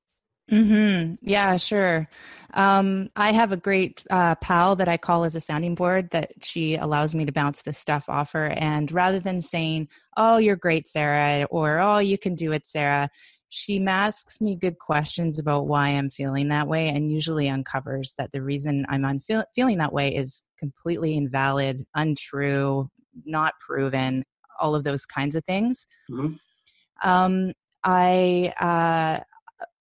Mm-hmm. 0.51 1.15
Yeah, 1.21 1.57
sure. 1.57 2.07
Um, 2.53 3.09
I 3.15 3.33
have 3.33 3.51
a 3.51 3.57
great 3.57 4.03
uh, 4.09 4.35
pal 4.35 4.75
that 4.77 4.87
I 4.87 4.97
call 4.97 5.25
as 5.25 5.35
a 5.35 5.41
sounding 5.41 5.75
board 5.75 6.09
that 6.11 6.31
she 6.41 6.75
allows 6.75 7.13
me 7.13 7.25
to 7.25 7.31
bounce 7.31 7.61
this 7.61 7.77
stuff 7.77 8.09
off 8.09 8.31
her. 8.31 8.47
And 8.47 8.91
rather 8.91 9.19
than 9.19 9.41
saying, 9.41 9.89
Oh, 10.15 10.37
you're 10.37 10.55
great, 10.55 10.87
Sarah, 10.87 11.45
or 11.51 11.79
Oh, 11.79 11.99
you 11.99 12.17
can 12.17 12.33
do 12.33 12.53
it, 12.53 12.65
Sarah, 12.65 13.09
she 13.49 13.85
asks 13.85 14.41
me 14.41 14.55
good 14.55 14.77
questions 14.79 15.39
about 15.39 15.67
why 15.67 15.89
I'm 15.89 16.09
feeling 16.09 16.49
that 16.49 16.67
way 16.67 16.89
and 16.89 17.11
usually 17.11 17.49
uncovers 17.49 18.13
that 18.17 18.31
the 18.31 18.41
reason 18.41 18.85
I'm 18.89 19.03
unfeel- 19.03 19.45
feeling 19.55 19.77
that 19.77 19.93
way 19.93 20.13
is 20.13 20.43
completely 20.57 21.15
invalid, 21.15 21.85
untrue, 21.95 22.89
not 23.25 23.53
proven, 23.65 24.23
all 24.59 24.75
of 24.75 24.83
those 24.83 25.05
kinds 25.05 25.35
of 25.35 25.45
things. 25.45 25.87
Mm-hmm. 26.09 26.33
Um, 27.07 27.53
I, 27.83 28.53
uh, 28.59 29.23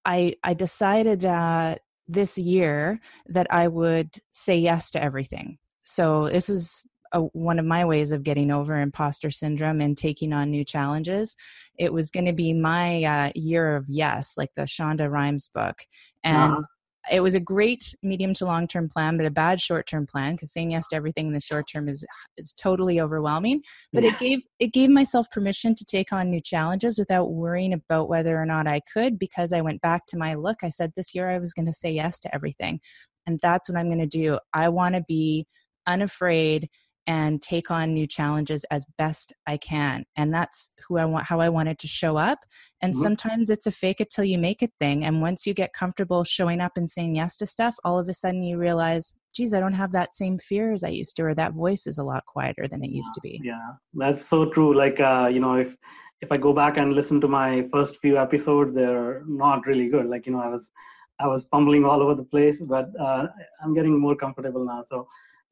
I 0.06 0.36
I 0.42 0.54
decided 0.54 1.24
uh, 1.24 1.76
this 2.08 2.38
year 2.38 3.00
that 3.26 3.48
I 3.50 3.68
would 3.68 4.16
say 4.32 4.56
yes 4.56 4.90
to 4.92 5.02
everything. 5.02 5.58
So 5.82 6.30
this 6.30 6.48
was 6.48 6.84
a, 7.12 7.20
one 7.20 7.58
of 7.58 7.64
my 7.66 7.84
ways 7.84 8.12
of 8.12 8.22
getting 8.22 8.50
over 8.50 8.80
imposter 8.80 9.30
syndrome 9.30 9.80
and 9.80 9.98
taking 9.98 10.32
on 10.32 10.50
new 10.50 10.64
challenges. 10.64 11.36
It 11.78 11.92
was 11.92 12.10
going 12.10 12.26
to 12.26 12.32
be 12.32 12.52
my 12.52 13.04
uh, 13.04 13.32
year 13.34 13.76
of 13.76 13.84
yes, 13.88 14.34
like 14.36 14.50
the 14.56 14.62
Shonda 14.62 15.10
Rhimes 15.10 15.48
book, 15.48 15.82
and. 16.24 16.52
Uh-huh. 16.52 16.62
It 17.10 17.20
was 17.20 17.34
a 17.34 17.40
great 17.40 17.94
medium 18.02 18.34
to 18.34 18.44
long 18.44 18.66
term 18.66 18.88
plan, 18.88 19.16
but 19.16 19.26
a 19.26 19.30
bad 19.30 19.60
short 19.60 19.86
term 19.86 20.06
plan 20.06 20.34
because 20.34 20.52
saying 20.52 20.72
yes 20.72 20.88
to 20.88 20.96
everything 20.96 21.28
in 21.28 21.32
the 21.32 21.40
short 21.40 21.66
term 21.72 21.88
is 21.88 22.04
is 22.36 22.52
totally 22.52 23.00
overwhelming. 23.00 23.62
But 23.92 24.04
yeah. 24.04 24.10
it 24.10 24.18
gave 24.18 24.40
it 24.58 24.72
gave 24.72 24.90
myself 24.90 25.30
permission 25.30 25.74
to 25.74 25.84
take 25.84 26.12
on 26.12 26.30
new 26.30 26.40
challenges 26.40 26.98
without 26.98 27.32
worrying 27.32 27.72
about 27.72 28.08
whether 28.08 28.36
or 28.36 28.46
not 28.46 28.66
I 28.66 28.80
could 28.92 29.18
because 29.18 29.52
I 29.52 29.60
went 29.60 29.80
back 29.80 30.06
to 30.08 30.18
my 30.18 30.34
look. 30.34 30.58
I 30.62 30.68
said 30.68 30.92
this 30.96 31.14
year 31.14 31.30
I 31.30 31.38
was 31.38 31.52
going 31.52 31.66
to 31.66 31.72
say 31.72 31.90
yes 31.90 32.20
to 32.20 32.34
everything, 32.34 32.80
and 33.26 33.38
that's 33.42 33.68
what 33.68 33.78
I'm 33.78 33.88
going 33.88 33.98
to 33.98 34.06
do. 34.06 34.38
I 34.52 34.68
want 34.68 34.94
to 34.94 35.04
be 35.06 35.46
unafraid 35.86 36.68
and 37.06 37.40
take 37.40 37.70
on 37.70 37.94
new 37.94 38.06
challenges 38.06 38.64
as 38.70 38.86
best 38.98 39.32
I 39.46 39.56
can. 39.56 40.04
And 40.16 40.34
that's 40.34 40.70
who 40.86 40.98
I 40.98 41.04
want 41.04 41.26
how 41.26 41.40
I 41.40 41.48
wanted 41.48 41.78
to 41.80 41.86
show 41.86 42.16
up. 42.16 42.40
And 42.82 42.92
mm-hmm. 42.92 43.02
sometimes 43.02 43.50
it's 43.50 43.66
a 43.66 43.70
fake 43.70 44.00
it 44.00 44.10
till 44.10 44.24
you 44.24 44.38
make 44.38 44.62
it 44.62 44.72
thing. 44.78 45.04
And 45.04 45.20
once 45.20 45.46
you 45.46 45.54
get 45.54 45.72
comfortable 45.72 46.24
showing 46.24 46.60
up 46.60 46.72
and 46.76 46.90
saying 46.90 47.16
yes 47.16 47.36
to 47.36 47.46
stuff, 47.46 47.76
all 47.84 47.98
of 47.98 48.08
a 48.08 48.14
sudden 48.14 48.42
you 48.42 48.58
realize, 48.58 49.14
geez, 49.34 49.54
I 49.54 49.60
don't 49.60 49.72
have 49.72 49.92
that 49.92 50.14
same 50.14 50.38
fear 50.38 50.72
as 50.72 50.84
I 50.84 50.88
used 50.88 51.16
to, 51.16 51.24
or 51.24 51.34
that 51.34 51.52
voice 51.52 51.86
is 51.86 51.98
a 51.98 52.04
lot 52.04 52.26
quieter 52.26 52.66
than 52.68 52.82
it 52.84 52.90
used 52.90 53.14
to 53.14 53.20
be. 53.20 53.40
Yeah, 53.42 53.72
that's 53.94 54.26
so 54.26 54.50
true. 54.50 54.74
Like 54.74 55.00
uh, 55.00 55.30
you 55.32 55.40
know, 55.40 55.56
if 55.56 55.76
if 56.20 56.32
I 56.32 56.36
go 56.36 56.52
back 56.52 56.78
and 56.78 56.94
listen 56.94 57.20
to 57.20 57.28
my 57.28 57.62
first 57.72 57.98
few 57.98 58.16
episodes, 58.18 58.74
they're 58.74 59.22
not 59.26 59.66
really 59.66 59.88
good. 59.88 60.06
Like, 60.06 60.26
you 60.26 60.32
know, 60.32 60.40
I 60.40 60.48
was 60.48 60.70
I 61.18 61.26
was 61.26 61.46
fumbling 61.50 61.84
all 61.84 62.02
over 62.02 62.14
the 62.14 62.24
place, 62.24 62.60
but 62.60 62.88
uh, 63.00 63.26
I'm 63.62 63.74
getting 63.74 63.98
more 63.98 64.16
comfortable 64.16 64.64
now. 64.64 64.82
So 64.82 65.08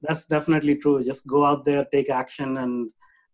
that's 0.07 0.27
definitely 0.27 0.77
true. 0.77 1.03
Just 1.03 1.27
go 1.27 1.45
out 1.45 1.65
there, 1.65 1.85
take 1.93 2.11
action, 2.11 2.59
and 2.59 2.91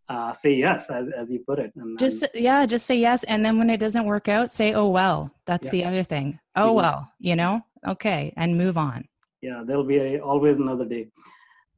uh, 0.09 0.33
say 0.33 0.55
yes, 0.55 0.91
as, 0.91 1.09
as 1.09 1.31
you 1.31 1.41
put 1.47 1.59
it. 1.59 1.73
And, 1.77 1.99
just 1.99 2.25
yeah, 2.35 2.67
just 2.67 2.87
say 2.87 2.97
yes, 2.97 3.23
and 3.25 3.45
then 3.45 3.59
when 3.59 3.71
it 3.71 3.79
doesn't 3.81 4.05
work 4.05 4.29
out, 4.29 4.51
say 4.51 4.73
oh 4.73 4.89
well. 4.89 5.31
That's 5.47 5.67
yeah. 5.67 5.71
the 5.71 5.85
other 5.85 6.05
thing. 6.05 6.39
Oh 6.57 6.73
well, 6.73 7.11
you 7.19 7.37
know, 7.37 7.63
okay, 7.87 8.33
and 8.37 8.57
move 8.57 8.77
on. 8.77 9.05
Yeah, 9.41 9.63
there'll 9.65 9.85
be 9.85 9.99
a, 9.99 10.21
always 10.21 10.59
another 10.59 10.85
day. 10.85 11.09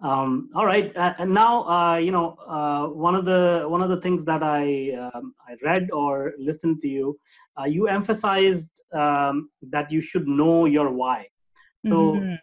Um, 0.01 0.51
all 0.55 0.67
right, 0.67 0.97
uh, 0.97 1.15
and 1.19 1.33
now 1.33 1.69
uh, 1.69 1.97
you 1.97 2.11
know 2.11 2.37
uh, 2.47 2.87
one 2.87 3.15
of 3.15 3.25
the 3.25 3.65
one 3.69 3.83
of 3.83 3.91
the 3.91 4.01
things 4.01 4.25
that 4.25 4.43
I 4.43 4.93
um, 4.93 5.35
I 5.49 5.57
read 5.63 5.91
or 5.93 6.33
listened 6.39 6.83
to 6.83 6.89
you, 6.89 7.19
uh, 7.61 7.65
you 7.65 7.89
emphasized 7.89 8.71
um, 8.93 9.51
that 9.71 9.91
you 9.93 10.01
should 10.01 10.27
know 10.27 10.67
your 10.67 10.91
why. 10.91 11.29
So 11.85 12.15
mm-hmm 12.15 12.35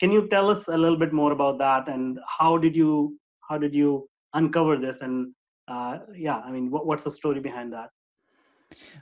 can 0.00 0.10
you 0.10 0.28
tell 0.28 0.50
us 0.50 0.68
a 0.68 0.76
little 0.76 0.98
bit 0.98 1.12
more 1.12 1.32
about 1.32 1.58
that? 1.58 1.88
And 1.88 2.18
how 2.26 2.56
did 2.56 2.74
you 2.74 3.18
how 3.48 3.58
did 3.58 3.74
you 3.74 4.08
uncover 4.34 4.76
this? 4.76 5.00
And 5.00 5.32
uh, 5.68 5.98
yeah 6.14 6.38
i 6.44 6.50
mean 6.50 6.70
what, 6.70 6.86
what's 6.86 7.04
the 7.04 7.10
story 7.10 7.40
behind 7.40 7.72
that? 7.72 7.90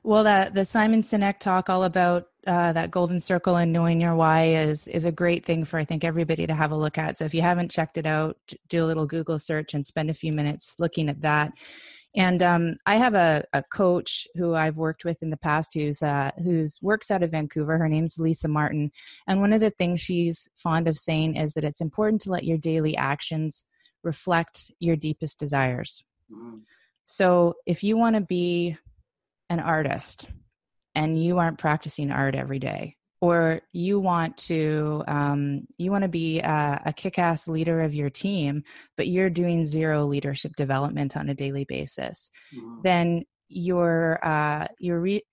Well 0.02 0.24
that 0.24 0.54
the 0.54 0.64
simon 0.64 1.02
sinek 1.02 1.38
talk 1.38 1.70
all 1.70 1.84
about 1.84 2.26
uh, 2.46 2.72
that 2.72 2.90
golden 2.90 3.20
circle 3.20 3.56
and 3.56 3.72
knowing 3.72 4.00
your 4.00 4.14
why 4.14 4.44
is 4.44 4.88
is 4.88 5.04
a 5.04 5.12
great 5.12 5.44
thing 5.44 5.64
for 5.64 5.78
i 5.78 5.84
think 5.84 6.04
everybody 6.04 6.46
to 6.46 6.54
have 6.54 6.72
a 6.72 6.76
look 6.76 6.98
at. 6.98 7.18
So 7.18 7.24
if 7.24 7.34
you 7.34 7.42
haven't 7.42 7.70
checked 7.70 7.98
it 7.98 8.06
out 8.06 8.36
do 8.68 8.84
a 8.84 8.86
little 8.86 9.06
google 9.06 9.38
search 9.38 9.74
and 9.74 9.84
spend 9.84 10.10
a 10.10 10.14
few 10.14 10.32
minutes 10.32 10.76
looking 10.78 11.08
at 11.08 11.22
that 11.22 11.52
and 12.16 12.42
um, 12.42 12.76
I 12.86 12.96
have 12.96 13.14
a, 13.14 13.44
a, 13.52 13.62
coach 13.62 14.26
who 14.34 14.54
I've 14.54 14.76
worked 14.76 15.04
with 15.04 15.22
in 15.22 15.30
the 15.30 15.36
past 15.36 15.74
who's 15.74 16.02
uh, 16.02 16.32
who's 16.42 16.78
works 16.82 17.10
out 17.10 17.22
of 17.22 17.30
Vancouver. 17.30 17.78
Her 17.78 17.88
name's 17.88 18.18
Lisa 18.18 18.48
Martin, 18.48 18.90
and 19.28 19.40
one 19.40 19.52
of 19.52 19.60
the 19.60 19.70
things 19.70 20.00
she's 20.00 20.48
fond 20.56 20.88
of 20.88 20.98
saying 20.98 21.36
is 21.36 21.54
that 21.54 21.64
it's 21.64 21.80
important 21.80 22.22
to 22.22 22.30
let 22.30 22.44
your 22.44 22.58
daily 22.58 22.96
actions 22.96 23.64
reflect 24.02 24.70
your 24.80 24.96
deepest 24.96 25.38
desires. 25.38 26.02
Mm-hmm. 26.32 26.58
So 27.06 27.54
if 27.66 27.82
you 27.82 27.96
want 27.96 28.14
to 28.14 28.20
be 28.20 28.76
an 29.48 29.60
artist 29.60 30.28
and 30.94 31.22
you 31.22 31.38
aren't 31.38 31.58
practicing 31.58 32.10
art 32.10 32.34
every 32.34 32.58
day, 32.58 32.96
or 33.20 33.60
you 33.72 34.00
want 34.00 34.36
to 34.36 35.04
um, 35.06 35.66
you 35.78 35.90
want 35.90 36.02
to 36.02 36.08
be 36.08 36.40
a, 36.40 36.82
a, 36.86 36.92
kick-ass 36.92 37.48
leader 37.48 37.82
of 37.82 37.94
your 37.94 38.10
team 38.10 38.62
but 38.96 39.08
you're 39.08 39.30
doing 39.30 39.64
zero 39.64 40.04
leadership 40.06 40.52
development 40.56 41.16
on 41.16 41.28
a 41.28 41.34
daily 41.34 41.64
basis 41.64 42.30
mm-hmm. 42.54 42.80
then 42.82 43.24
your 43.48 44.24
uh, 44.24 44.66
your 44.78 45.00
re- 45.00 45.26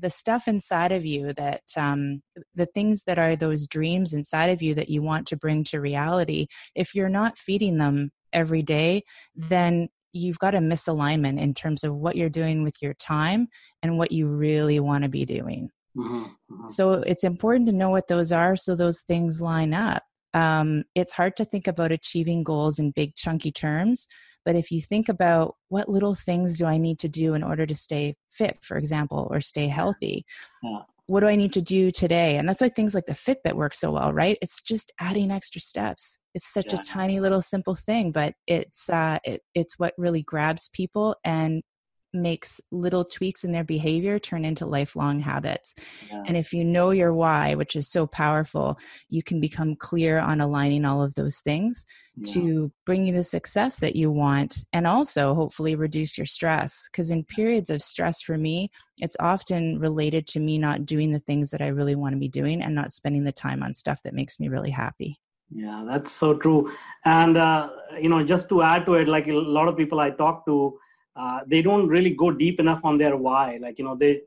the 0.00 0.10
stuff 0.10 0.46
inside 0.46 0.92
of 0.92 1.04
you 1.04 1.32
that 1.34 1.62
um, 1.76 2.22
the 2.54 2.66
things 2.66 3.02
that 3.04 3.18
are 3.18 3.36
those 3.36 3.66
dreams 3.66 4.14
inside 4.14 4.50
of 4.50 4.62
you 4.62 4.74
that 4.74 4.88
you 4.88 5.02
want 5.02 5.26
to 5.26 5.36
bring 5.36 5.64
to 5.64 5.80
reality 5.80 6.46
if 6.74 6.94
you're 6.94 7.08
not 7.08 7.38
feeding 7.38 7.78
them 7.78 8.10
every 8.32 8.62
day 8.62 9.02
then 9.34 9.88
you've 10.12 10.38
got 10.38 10.54
a 10.54 10.58
misalignment 10.58 11.38
in 11.38 11.52
terms 11.52 11.84
of 11.84 11.94
what 11.94 12.16
you're 12.16 12.28
doing 12.28 12.62
with 12.62 12.76
your 12.80 12.94
time 12.94 13.48
and 13.82 13.98
what 13.98 14.12
you 14.12 14.26
really 14.26 14.80
want 14.80 15.02
to 15.02 15.08
be 15.08 15.24
doing 15.24 15.70
Mm-hmm, 15.98 16.14
mm-hmm. 16.16 16.68
So 16.68 16.92
it's 16.92 17.24
important 17.24 17.66
to 17.66 17.72
know 17.72 17.90
what 17.90 18.08
those 18.08 18.32
are 18.32 18.56
so 18.56 18.74
those 18.74 19.00
things 19.00 19.40
line 19.40 19.74
up. 19.74 20.04
Um, 20.34 20.84
it's 20.94 21.12
hard 21.12 21.36
to 21.36 21.44
think 21.44 21.66
about 21.66 21.92
achieving 21.92 22.44
goals 22.44 22.78
in 22.78 22.92
big, 22.92 23.16
chunky 23.16 23.50
terms. 23.50 24.06
But 24.44 24.56
if 24.56 24.70
you 24.70 24.80
think 24.80 25.08
about 25.08 25.56
what 25.68 25.88
little 25.88 26.14
things 26.14 26.56
do 26.56 26.64
I 26.64 26.78
need 26.78 26.98
to 27.00 27.08
do 27.08 27.34
in 27.34 27.42
order 27.42 27.66
to 27.66 27.74
stay 27.74 28.14
fit, 28.30 28.58
for 28.62 28.76
example, 28.76 29.28
or 29.30 29.40
stay 29.40 29.66
healthy, 29.66 30.24
yeah. 30.62 30.80
what 31.06 31.20
do 31.20 31.26
I 31.26 31.36
need 31.36 31.52
to 31.54 31.60
do 31.60 31.90
today? 31.90 32.36
And 32.36 32.48
that's 32.48 32.60
why 32.60 32.68
things 32.68 32.94
like 32.94 33.06
the 33.06 33.12
Fitbit 33.12 33.54
work 33.54 33.74
so 33.74 33.90
well, 33.90 34.12
right? 34.12 34.38
It's 34.40 34.62
just 34.62 34.92
adding 35.00 35.30
extra 35.30 35.60
steps. 35.60 36.18
It's 36.34 36.50
such 36.50 36.72
yeah. 36.72 36.80
a 36.80 36.82
tiny 36.82 37.20
little 37.20 37.42
simple 37.42 37.74
thing, 37.74 38.12
but 38.12 38.34
it's 38.46 38.88
uh, 38.88 39.18
it, 39.24 39.42
it's 39.54 39.78
what 39.78 39.92
really 39.98 40.22
grabs 40.22 40.70
people 40.72 41.16
and 41.24 41.62
makes 42.12 42.60
little 42.70 43.04
tweaks 43.04 43.44
in 43.44 43.52
their 43.52 43.64
behavior 43.64 44.18
turn 44.18 44.44
into 44.44 44.66
lifelong 44.66 45.20
habits. 45.20 45.74
Yeah. 46.10 46.22
And 46.26 46.36
if 46.36 46.52
you 46.52 46.64
know 46.64 46.90
your 46.90 47.12
why, 47.12 47.54
which 47.54 47.76
is 47.76 47.90
so 47.90 48.06
powerful, 48.06 48.78
you 49.08 49.22
can 49.22 49.40
become 49.40 49.76
clear 49.76 50.18
on 50.18 50.40
aligning 50.40 50.84
all 50.84 51.02
of 51.02 51.14
those 51.14 51.40
things 51.40 51.84
yeah. 52.16 52.32
to 52.32 52.72
bring 52.86 53.06
you 53.06 53.14
the 53.14 53.22
success 53.22 53.78
that 53.80 53.96
you 53.96 54.10
want 54.10 54.64
and 54.72 54.86
also 54.86 55.34
hopefully 55.34 55.74
reduce 55.74 56.16
your 56.16 56.26
stress. 56.26 56.88
Because 56.90 57.10
in 57.10 57.24
periods 57.24 57.70
of 57.70 57.82
stress 57.82 58.22
for 58.22 58.38
me, 58.38 58.70
it's 59.00 59.16
often 59.20 59.78
related 59.78 60.26
to 60.28 60.40
me 60.40 60.58
not 60.58 60.86
doing 60.86 61.12
the 61.12 61.20
things 61.20 61.50
that 61.50 61.62
I 61.62 61.68
really 61.68 61.94
want 61.94 62.14
to 62.14 62.18
be 62.18 62.28
doing 62.28 62.62
and 62.62 62.74
not 62.74 62.92
spending 62.92 63.24
the 63.24 63.32
time 63.32 63.62
on 63.62 63.72
stuff 63.72 64.02
that 64.04 64.14
makes 64.14 64.40
me 64.40 64.48
really 64.48 64.70
happy. 64.70 65.20
Yeah, 65.50 65.84
that's 65.88 66.12
so 66.12 66.34
true. 66.34 66.70
And, 67.04 67.36
uh, 67.38 67.70
you 67.98 68.08
know, 68.08 68.22
just 68.22 68.48
to 68.50 68.62
add 68.62 68.84
to 68.86 68.94
it, 68.94 69.08
like 69.08 69.28
a 69.28 69.32
lot 69.32 69.68
of 69.68 69.76
people 69.76 69.98
I 69.98 70.10
talk 70.10 70.44
to, 70.46 70.78
uh, 71.18 71.40
they 71.46 71.60
don't 71.62 71.88
really 71.88 72.10
go 72.10 72.30
deep 72.30 72.60
enough 72.60 72.84
on 72.84 72.96
their 72.96 73.16
why. 73.16 73.58
Like 73.60 73.78
you 73.78 73.84
know 73.84 73.96
they 73.96 74.20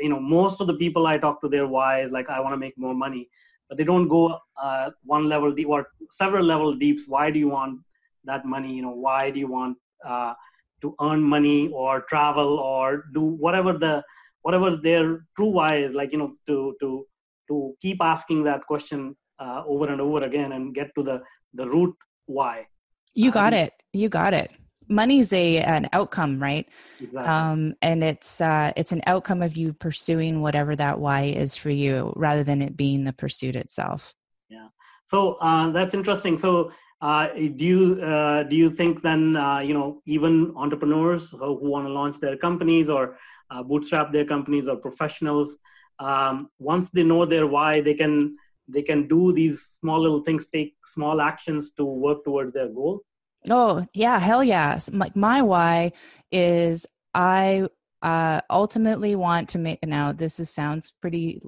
you 0.00 0.08
know 0.08 0.20
most 0.20 0.60
of 0.60 0.66
the 0.66 0.74
people 0.74 1.06
i 1.06 1.16
talk 1.18 1.40
to 1.42 1.48
their 1.48 1.66
why 1.66 2.00
is 2.00 2.10
like 2.10 2.28
i 2.30 2.40
want 2.40 2.52
to 2.54 2.58
make 2.58 2.76
more 2.76 2.94
money. 2.94 3.28
But 3.68 3.78
they 3.78 3.84
don't 3.84 4.08
go 4.08 4.38
uh, 4.60 4.90
one 5.04 5.28
level 5.28 5.52
deep 5.52 5.68
or 5.68 5.86
several 6.10 6.44
level 6.44 6.74
deeps. 6.74 7.04
Why 7.08 7.30
do 7.30 7.38
you 7.38 7.48
want 7.48 7.80
that 8.24 8.44
money? 8.44 8.74
You 8.74 8.82
know 8.82 8.96
why 9.06 9.30
do 9.30 9.38
you 9.38 9.46
want 9.48 9.78
uh, 10.04 10.34
to 10.82 10.94
earn 11.00 11.22
money 11.22 11.70
or 11.72 12.02
travel 12.02 12.58
or 12.58 13.04
do 13.14 13.20
whatever 13.22 13.72
the 13.72 14.02
whatever 14.42 14.76
their 14.76 15.24
true 15.36 15.52
why 15.60 15.76
is? 15.76 15.94
Like 15.94 16.12
you 16.12 16.18
know 16.18 16.32
to 16.48 16.74
to 16.80 17.06
to 17.48 17.74
keep 17.80 18.02
asking 18.02 18.44
that 18.44 18.66
question 18.66 19.16
uh, 19.38 19.62
over 19.66 19.88
and 19.88 20.00
over 20.00 20.24
again 20.24 20.52
and 20.52 20.74
get 20.74 20.90
to 20.96 21.02
the 21.02 21.22
the 21.54 21.66
root 21.68 21.94
why. 22.26 22.66
You 23.14 23.30
got 23.30 23.54
uh, 23.54 23.64
it. 23.64 23.72
You 23.92 24.08
got 24.08 24.34
it 24.34 24.50
money's 24.88 25.32
a 25.32 25.58
an 25.58 25.88
outcome 25.92 26.40
right? 26.40 26.68
Exactly. 27.00 27.32
um 27.32 27.74
and 27.82 28.04
it's 28.04 28.40
uh 28.40 28.72
it's 28.76 28.92
an 28.92 29.02
outcome 29.06 29.42
of 29.42 29.56
you 29.56 29.72
pursuing 29.72 30.40
whatever 30.40 30.76
that 30.76 30.98
why 30.98 31.22
is 31.24 31.56
for 31.56 31.70
you 31.70 32.12
rather 32.16 32.44
than 32.44 32.62
it 32.62 32.76
being 32.76 33.04
the 33.04 33.12
pursuit 33.12 33.56
itself. 33.56 34.14
Yeah. 34.48 34.68
So 35.04 35.34
uh 35.34 35.70
that's 35.70 35.94
interesting. 35.94 36.38
So 36.38 36.72
uh 37.00 37.28
do 37.28 37.64
you 37.64 38.02
uh 38.02 38.42
do 38.44 38.56
you 38.56 38.70
think 38.70 39.02
then 39.02 39.36
uh 39.36 39.58
you 39.60 39.74
know 39.74 40.02
even 40.06 40.52
entrepreneurs 40.56 41.30
who, 41.30 41.58
who 41.58 41.70
want 41.70 41.86
to 41.86 41.92
launch 41.92 42.20
their 42.20 42.36
companies 42.36 42.88
or 42.88 43.18
uh, 43.50 43.62
bootstrap 43.62 44.12
their 44.12 44.24
companies 44.24 44.68
or 44.68 44.76
professionals 44.76 45.58
um 46.00 46.48
once 46.58 46.90
they 46.90 47.04
know 47.04 47.24
their 47.24 47.46
why 47.46 47.80
they 47.80 47.94
can 47.94 48.36
they 48.68 48.82
can 48.82 49.06
do 49.06 49.32
these 49.32 49.60
small 49.80 50.00
little 50.00 50.22
things 50.24 50.46
take 50.48 50.74
small 50.84 51.20
actions 51.20 51.70
to 51.72 51.84
work 51.84 52.24
towards 52.24 52.52
their 52.52 52.68
goal 52.68 53.00
Oh, 53.50 53.86
yeah, 53.92 54.18
hell 54.18 54.42
yes. 54.42 54.88
Like 54.92 55.16
my 55.16 55.42
why 55.42 55.92
is 56.32 56.86
I 57.14 57.68
uh, 58.02 58.40
ultimately 58.50 59.14
want 59.16 59.48
to 59.50 59.58
make 59.58 59.84
now 59.86 60.12
this 60.12 60.40
is 60.40 60.50
sounds 60.50 60.92
pretty 61.00 61.42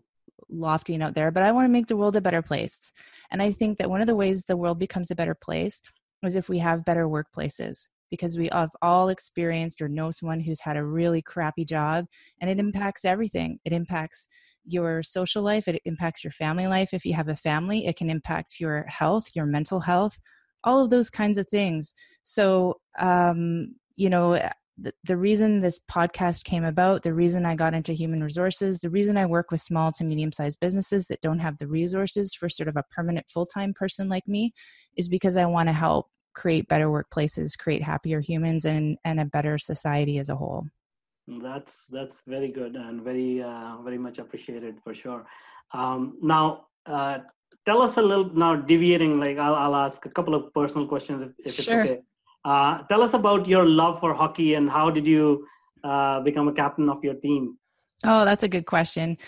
lofty 0.48 0.94
and 0.94 1.02
out 1.02 1.14
there, 1.14 1.30
but 1.30 1.42
I 1.42 1.52
want 1.52 1.64
to 1.64 1.72
make 1.72 1.86
the 1.86 1.96
world 1.96 2.16
a 2.16 2.20
better 2.20 2.42
place. 2.42 2.92
And 3.30 3.42
I 3.42 3.50
think 3.50 3.78
that 3.78 3.90
one 3.90 4.00
of 4.00 4.06
the 4.06 4.14
ways 4.14 4.44
the 4.44 4.56
world 4.56 4.78
becomes 4.78 5.10
a 5.10 5.14
better 5.16 5.34
place 5.34 5.82
is 6.22 6.36
if 6.36 6.48
we 6.48 6.58
have 6.58 6.84
better 6.84 7.06
workplaces 7.08 7.88
because 8.10 8.38
we 8.38 8.48
have 8.52 8.70
all 8.82 9.08
experienced 9.08 9.80
or 9.82 9.88
know 9.88 10.10
someone 10.10 10.40
who's 10.40 10.60
had 10.60 10.76
a 10.76 10.84
really 10.84 11.20
crappy 11.20 11.64
job 11.64 12.06
and 12.40 12.48
it 12.48 12.58
impacts 12.58 13.04
everything. 13.04 13.58
It 13.64 13.72
impacts 13.72 14.28
your 14.64 15.02
social 15.02 15.42
life, 15.42 15.66
it 15.68 15.80
impacts 15.84 16.22
your 16.24 16.30
family 16.32 16.66
life. 16.66 16.92
If 16.92 17.04
you 17.04 17.14
have 17.14 17.28
a 17.28 17.36
family, 17.36 17.86
it 17.86 17.96
can 17.96 18.10
impact 18.10 18.60
your 18.60 18.84
health, 18.84 19.30
your 19.34 19.46
mental 19.46 19.80
health, 19.80 20.18
all 20.66 20.84
of 20.84 20.90
those 20.90 21.08
kinds 21.08 21.38
of 21.38 21.48
things. 21.48 21.94
So, 22.24 22.80
um, 22.98 23.76
you 23.94 24.10
know, 24.10 24.38
the, 24.78 24.92
the 25.04 25.16
reason 25.16 25.60
this 25.60 25.80
podcast 25.90 26.44
came 26.44 26.64
about, 26.64 27.02
the 27.02 27.14
reason 27.14 27.46
I 27.46 27.54
got 27.54 27.72
into 27.72 27.92
human 27.94 28.22
resources, 28.22 28.80
the 28.80 28.90
reason 28.90 29.16
I 29.16 29.24
work 29.24 29.50
with 29.50 29.62
small 29.62 29.92
to 29.92 30.04
medium 30.04 30.32
sized 30.32 30.60
businesses 30.60 31.06
that 31.06 31.22
don't 31.22 31.38
have 31.38 31.56
the 31.58 31.66
resources 31.66 32.34
for 32.34 32.48
sort 32.48 32.68
of 32.68 32.76
a 32.76 32.84
permanent 32.94 33.26
full 33.30 33.46
time 33.46 33.72
person 33.72 34.08
like 34.08 34.28
me 34.28 34.52
is 34.96 35.08
because 35.08 35.36
I 35.36 35.46
want 35.46 35.68
to 35.68 35.72
help 35.72 36.08
create 36.34 36.68
better 36.68 36.88
workplaces, 36.88 37.56
create 37.56 37.82
happier 37.82 38.20
humans, 38.20 38.66
and, 38.66 38.98
and 39.04 39.18
a 39.20 39.24
better 39.24 39.56
society 39.56 40.18
as 40.18 40.28
a 40.28 40.36
whole. 40.36 40.66
That's 41.26 41.86
that's 41.86 42.22
very 42.26 42.48
good 42.52 42.76
and 42.76 43.02
very 43.02 43.42
uh, 43.42 43.78
very 43.82 43.98
much 43.98 44.18
appreciated 44.18 44.76
for 44.84 44.94
sure. 44.94 45.26
Um, 45.72 46.18
now, 46.22 46.66
uh, 46.84 47.18
tell 47.66 47.82
us 47.82 47.96
a 47.96 48.02
little 48.02 48.32
now 48.32 48.56
deviating. 48.56 49.18
Like 49.20 49.38
I'll, 49.38 49.54
I'll 49.54 49.76
ask 49.76 50.04
a 50.06 50.10
couple 50.10 50.34
of 50.34 50.52
personal 50.54 50.86
questions 50.86 51.22
if, 51.22 51.46
if 51.46 51.64
sure. 51.64 51.80
it's 51.80 51.90
okay. 51.90 52.00
Uh, 52.44 52.78
tell 52.84 53.02
us 53.02 53.12
about 53.12 53.48
your 53.48 53.66
love 53.66 53.98
for 53.98 54.14
hockey 54.14 54.54
and 54.54 54.70
how 54.70 54.88
did 54.88 55.06
you 55.06 55.46
uh, 55.82 56.20
become 56.20 56.46
a 56.46 56.52
captain 56.52 56.88
of 56.88 57.02
your 57.02 57.14
team? 57.14 57.58
Oh, 58.04 58.24
that's 58.24 58.44
a 58.44 58.48
good 58.48 58.66
question. 58.66 59.18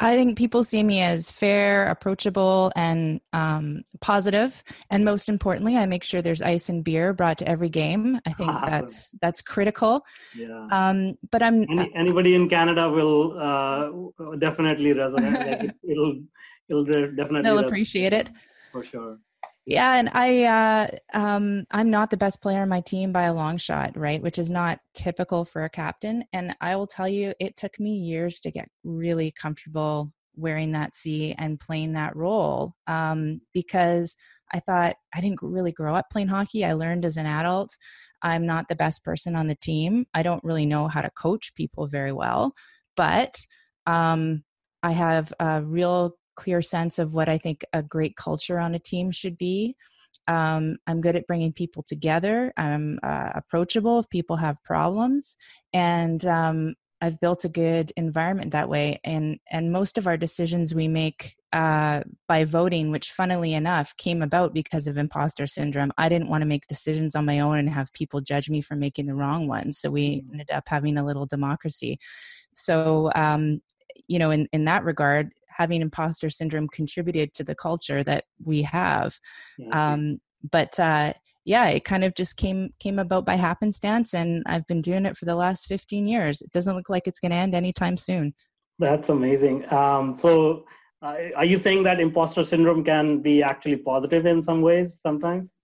I 0.00 0.16
think 0.16 0.36
people 0.36 0.64
see 0.64 0.82
me 0.82 1.02
as 1.02 1.30
fair, 1.30 1.86
approachable, 1.86 2.72
and 2.74 3.20
um, 3.32 3.84
positive. 4.00 4.64
And 4.90 5.04
most 5.04 5.28
importantly, 5.28 5.76
I 5.76 5.86
make 5.86 6.02
sure 6.02 6.20
there's 6.20 6.42
ice 6.42 6.68
and 6.68 6.82
beer 6.82 7.12
brought 7.12 7.38
to 7.38 7.48
every 7.48 7.68
game. 7.68 8.18
I 8.26 8.32
think 8.32 8.50
that's 8.66 9.14
that's 9.22 9.40
critical. 9.40 10.04
Yeah. 10.34 10.66
Um, 10.72 11.16
but 11.30 11.44
I'm 11.44 11.62
Any, 11.70 11.94
anybody 11.94 12.34
in 12.34 12.48
Canada 12.48 12.90
will 12.90 13.38
uh, 13.38 14.36
definitely 14.38 14.94
resonate. 14.94 15.46
like 15.46 15.62
it, 15.62 15.76
will 15.84 16.16
it'll 16.68 16.84
definitely 16.84 17.42
they'll 17.42 17.58
appreciate 17.58 18.12
it. 18.12 18.28
For 18.72 18.82
sure. 18.82 19.18
Yeah 19.66 19.94
and 19.94 20.10
i 20.12 20.44
uh 20.44 20.86
um 21.18 21.64
i'm 21.70 21.88
not 21.88 22.10
the 22.10 22.18
best 22.18 22.42
player 22.42 22.60
on 22.60 22.68
my 22.68 22.80
team 22.82 23.12
by 23.12 23.22
a 23.22 23.34
long 23.34 23.56
shot 23.56 23.96
right 23.96 24.22
which 24.22 24.38
is 24.38 24.50
not 24.50 24.78
typical 24.94 25.44
for 25.44 25.64
a 25.64 25.70
captain. 25.70 26.24
And 26.32 26.54
i 26.60 26.76
will 26.76 26.86
tell 26.86 27.08
you 27.08 27.32
it 27.40 27.56
took 27.56 27.80
me 27.80 27.92
years 27.94 28.40
to 28.40 28.50
get 28.50 28.68
really 28.82 29.32
comfortable 29.40 30.12
wearing 30.36 30.72
that 30.72 30.94
c 30.94 31.34
and 31.38 31.60
playing 31.60 31.92
that 31.94 32.14
role 32.16 32.74
um 32.88 33.40
because 33.54 34.16
i 34.52 34.60
thought 34.60 34.96
i 35.14 35.20
didn't 35.20 35.40
really 35.40 35.72
grow 35.72 35.94
up 35.94 36.06
playing 36.10 36.28
hockey. 36.28 36.64
I 36.64 36.74
learned 36.74 37.04
as 37.04 37.16
an 37.16 37.26
adult. 37.26 37.70
I'm 38.22 38.46
not 38.46 38.68
the 38.68 38.74
best 38.74 39.04
person 39.04 39.36
on 39.36 39.46
the 39.46 39.54
team. 39.54 40.06
I 40.14 40.22
don't 40.22 40.44
really 40.44 40.66
know 40.66 40.88
how 40.88 41.02
to 41.02 41.10
coach 41.10 41.54
people 41.54 41.86
very 41.86 42.12
well. 42.12 42.52
But 42.96 43.36
um 43.86 44.44
i 44.82 44.90
have 44.92 45.32
a 45.40 45.62
real 45.62 46.16
clear 46.34 46.62
sense 46.62 46.98
of 46.98 47.14
what 47.14 47.28
I 47.28 47.38
think 47.38 47.64
a 47.72 47.82
great 47.82 48.16
culture 48.16 48.58
on 48.58 48.74
a 48.74 48.78
team 48.78 49.10
should 49.10 49.38
be. 49.38 49.76
Um, 50.26 50.76
I'm 50.86 51.00
good 51.00 51.16
at 51.16 51.26
bringing 51.26 51.52
people 51.52 51.82
together. 51.82 52.52
I'm 52.56 52.98
uh, 53.02 53.30
approachable 53.34 53.98
if 53.98 54.08
people 54.08 54.36
have 54.36 54.62
problems, 54.62 55.36
and 55.72 56.24
um, 56.26 56.74
I've 57.00 57.20
built 57.20 57.44
a 57.44 57.50
good 57.50 57.92
environment 57.96 58.52
that 58.52 58.68
way. 58.68 59.00
And 59.04 59.38
and 59.50 59.70
most 59.70 59.98
of 59.98 60.06
our 60.06 60.16
decisions 60.16 60.74
we 60.74 60.88
make 60.88 61.36
uh, 61.52 62.02
by 62.26 62.44
voting, 62.44 62.90
which 62.90 63.12
funnily 63.12 63.52
enough 63.52 63.94
came 63.98 64.22
about 64.22 64.54
because 64.54 64.86
of 64.86 64.96
imposter 64.96 65.46
syndrome. 65.46 65.92
I 65.98 66.08
didn't 66.08 66.30
want 66.30 66.42
to 66.42 66.46
make 66.46 66.66
decisions 66.66 67.14
on 67.14 67.26
my 67.26 67.40
own 67.40 67.58
and 67.58 67.68
have 67.68 67.92
people 67.92 68.20
judge 68.20 68.48
me 68.48 68.62
for 68.62 68.74
making 68.74 69.06
the 69.06 69.14
wrong 69.14 69.46
ones. 69.46 69.78
So 69.78 69.90
we 69.90 70.22
mm. 70.22 70.32
ended 70.32 70.50
up 70.50 70.64
having 70.66 70.96
a 70.96 71.04
little 71.04 71.26
democracy. 71.26 71.98
So 72.54 73.10
um, 73.14 73.60
you 74.08 74.18
know, 74.18 74.30
in 74.30 74.48
in 74.52 74.64
that 74.64 74.84
regard, 74.84 75.32
having 75.56 75.82
imposter 75.82 76.30
syndrome 76.30 76.68
contributed 76.68 77.32
to 77.34 77.44
the 77.44 77.54
culture 77.54 78.02
that 78.04 78.24
we 78.44 78.62
have. 78.62 79.18
Um, 79.72 80.20
but 80.50 80.78
uh, 80.78 81.14
yeah, 81.44 81.66
it 81.66 81.84
kind 81.84 82.04
of 82.04 82.14
just 82.14 82.36
came 82.36 82.70
came 82.80 82.98
about 82.98 83.26
by 83.26 83.36
happenstance, 83.36 84.14
and 84.14 84.42
I've 84.46 84.66
been 84.66 84.80
doing 84.80 85.06
it 85.06 85.16
for 85.16 85.26
the 85.26 85.34
last 85.34 85.66
15 85.66 86.06
years. 86.06 86.40
It 86.40 86.50
doesn't 86.52 86.74
look 86.74 86.88
like 86.88 87.06
it's 87.06 87.20
going 87.20 87.30
to 87.30 87.36
end 87.36 87.54
anytime 87.54 87.96
soon. 87.96 88.34
That's 88.78 89.08
amazing. 89.08 89.72
Um, 89.72 90.16
so, 90.16 90.64
uh, 91.02 91.16
are 91.36 91.44
you 91.44 91.58
saying 91.58 91.84
that 91.84 92.00
imposter 92.00 92.44
syndrome 92.44 92.82
can 92.82 93.20
be 93.20 93.42
actually 93.42 93.76
positive 93.76 94.26
in 94.26 94.42
some 94.42 94.62
ways 94.62 94.98
sometimes? 95.00 95.56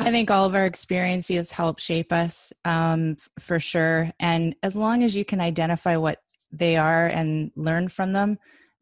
I 0.00 0.12
think 0.12 0.30
all 0.30 0.46
of 0.46 0.54
our 0.54 0.64
experiences 0.64 1.50
help 1.50 1.80
shape 1.80 2.12
us 2.12 2.52
um, 2.64 3.16
for 3.40 3.58
sure. 3.58 4.12
And 4.20 4.54
as 4.62 4.76
long 4.76 5.02
as 5.02 5.16
you 5.16 5.24
can 5.24 5.40
identify 5.40 5.96
what 5.96 6.20
they 6.52 6.76
are 6.76 7.08
and 7.08 7.50
learn 7.56 7.88
from 7.88 8.12
them, 8.12 8.38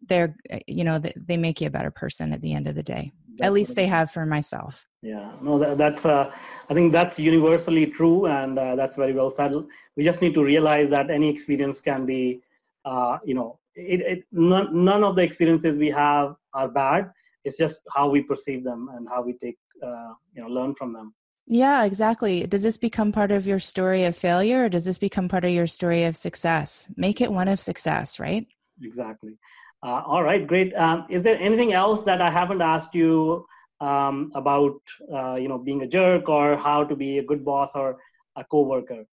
they're 0.08 0.36
eh, 0.50 0.60
you 0.66 0.84
know 0.84 1.00
they 1.16 1.36
make 1.36 1.60
you 1.60 1.68
a 1.68 1.70
better 1.70 1.90
person 1.90 2.32
at 2.32 2.40
the 2.40 2.52
end 2.52 2.66
of 2.68 2.74
the 2.74 2.82
day. 2.82 3.12
That's 3.38 3.46
at 3.46 3.52
least 3.52 3.74
they 3.74 3.86
have 3.86 4.10
for 4.10 4.24
myself. 4.24 4.86
Yeah. 5.02 5.30
No 5.42 5.58
that, 5.58 5.78
that's 5.78 6.04
uh, 6.04 6.32
i 6.68 6.74
think 6.74 6.92
that's 6.92 7.18
universally 7.18 7.86
true 7.86 8.26
and 8.26 8.58
uh, 8.58 8.74
that's 8.76 8.96
very 8.96 9.12
well 9.12 9.30
said. 9.30 9.52
We 9.96 10.02
just 10.04 10.20
need 10.20 10.34
to 10.34 10.42
realize 10.42 10.90
that 10.90 11.10
any 11.10 11.28
experience 11.28 11.80
can 11.80 12.06
be 12.06 12.40
uh, 12.84 13.18
you 13.24 13.34
know 13.34 13.58
it, 13.74 14.00
it 14.00 14.24
none, 14.32 14.84
none 14.84 15.04
of 15.04 15.16
the 15.16 15.22
experiences 15.22 15.76
we 15.76 15.90
have 15.90 16.34
are 16.54 16.68
bad. 16.68 17.10
It's 17.44 17.58
just 17.58 17.80
how 17.94 18.08
we 18.08 18.22
perceive 18.22 18.64
them 18.64 18.88
and 18.94 19.06
how 19.08 19.22
we 19.22 19.34
take 19.34 19.58
uh, 19.82 20.12
you 20.34 20.42
know 20.42 20.48
learn 20.48 20.74
from 20.74 20.92
them. 20.92 21.14
Yeah 21.46 21.84
exactly. 21.84 22.46
Does 22.46 22.64
this 22.64 22.78
become 22.78 23.12
part 23.12 23.30
of 23.30 23.46
your 23.46 23.60
story 23.60 24.04
of 24.04 24.16
failure 24.16 24.64
or 24.64 24.68
does 24.68 24.84
this 24.84 24.98
become 24.98 25.28
part 25.28 25.44
of 25.44 25.52
your 25.52 25.66
story 25.68 26.04
of 26.04 26.16
success? 26.16 26.88
Make 26.96 27.20
it 27.20 27.30
one 27.30 27.48
of 27.48 27.60
success 27.60 28.18
right? 28.18 28.46
Exactly 28.82 29.38
uh, 29.82 30.02
all 30.06 30.22
right, 30.22 30.46
great. 30.46 30.74
Um, 30.74 31.06
is 31.08 31.22
there 31.22 31.36
anything 31.38 31.72
else 31.72 32.02
that 32.02 32.20
I 32.20 32.30
haven't 32.30 32.62
asked 32.62 32.94
you 32.94 33.46
um, 33.80 34.32
about, 34.34 34.80
uh, 35.12 35.34
you 35.34 35.48
know, 35.48 35.58
being 35.58 35.82
a 35.82 35.86
jerk 35.86 36.28
or 36.28 36.56
how 36.56 36.84
to 36.84 36.96
be 36.96 37.18
a 37.18 37.22
good 37.22 37.44
boss 37.44 37.74
or 37.74 37.98
a 38.36 38.44
coworker? 38.44 39.04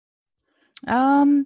Um, 0.87 1.45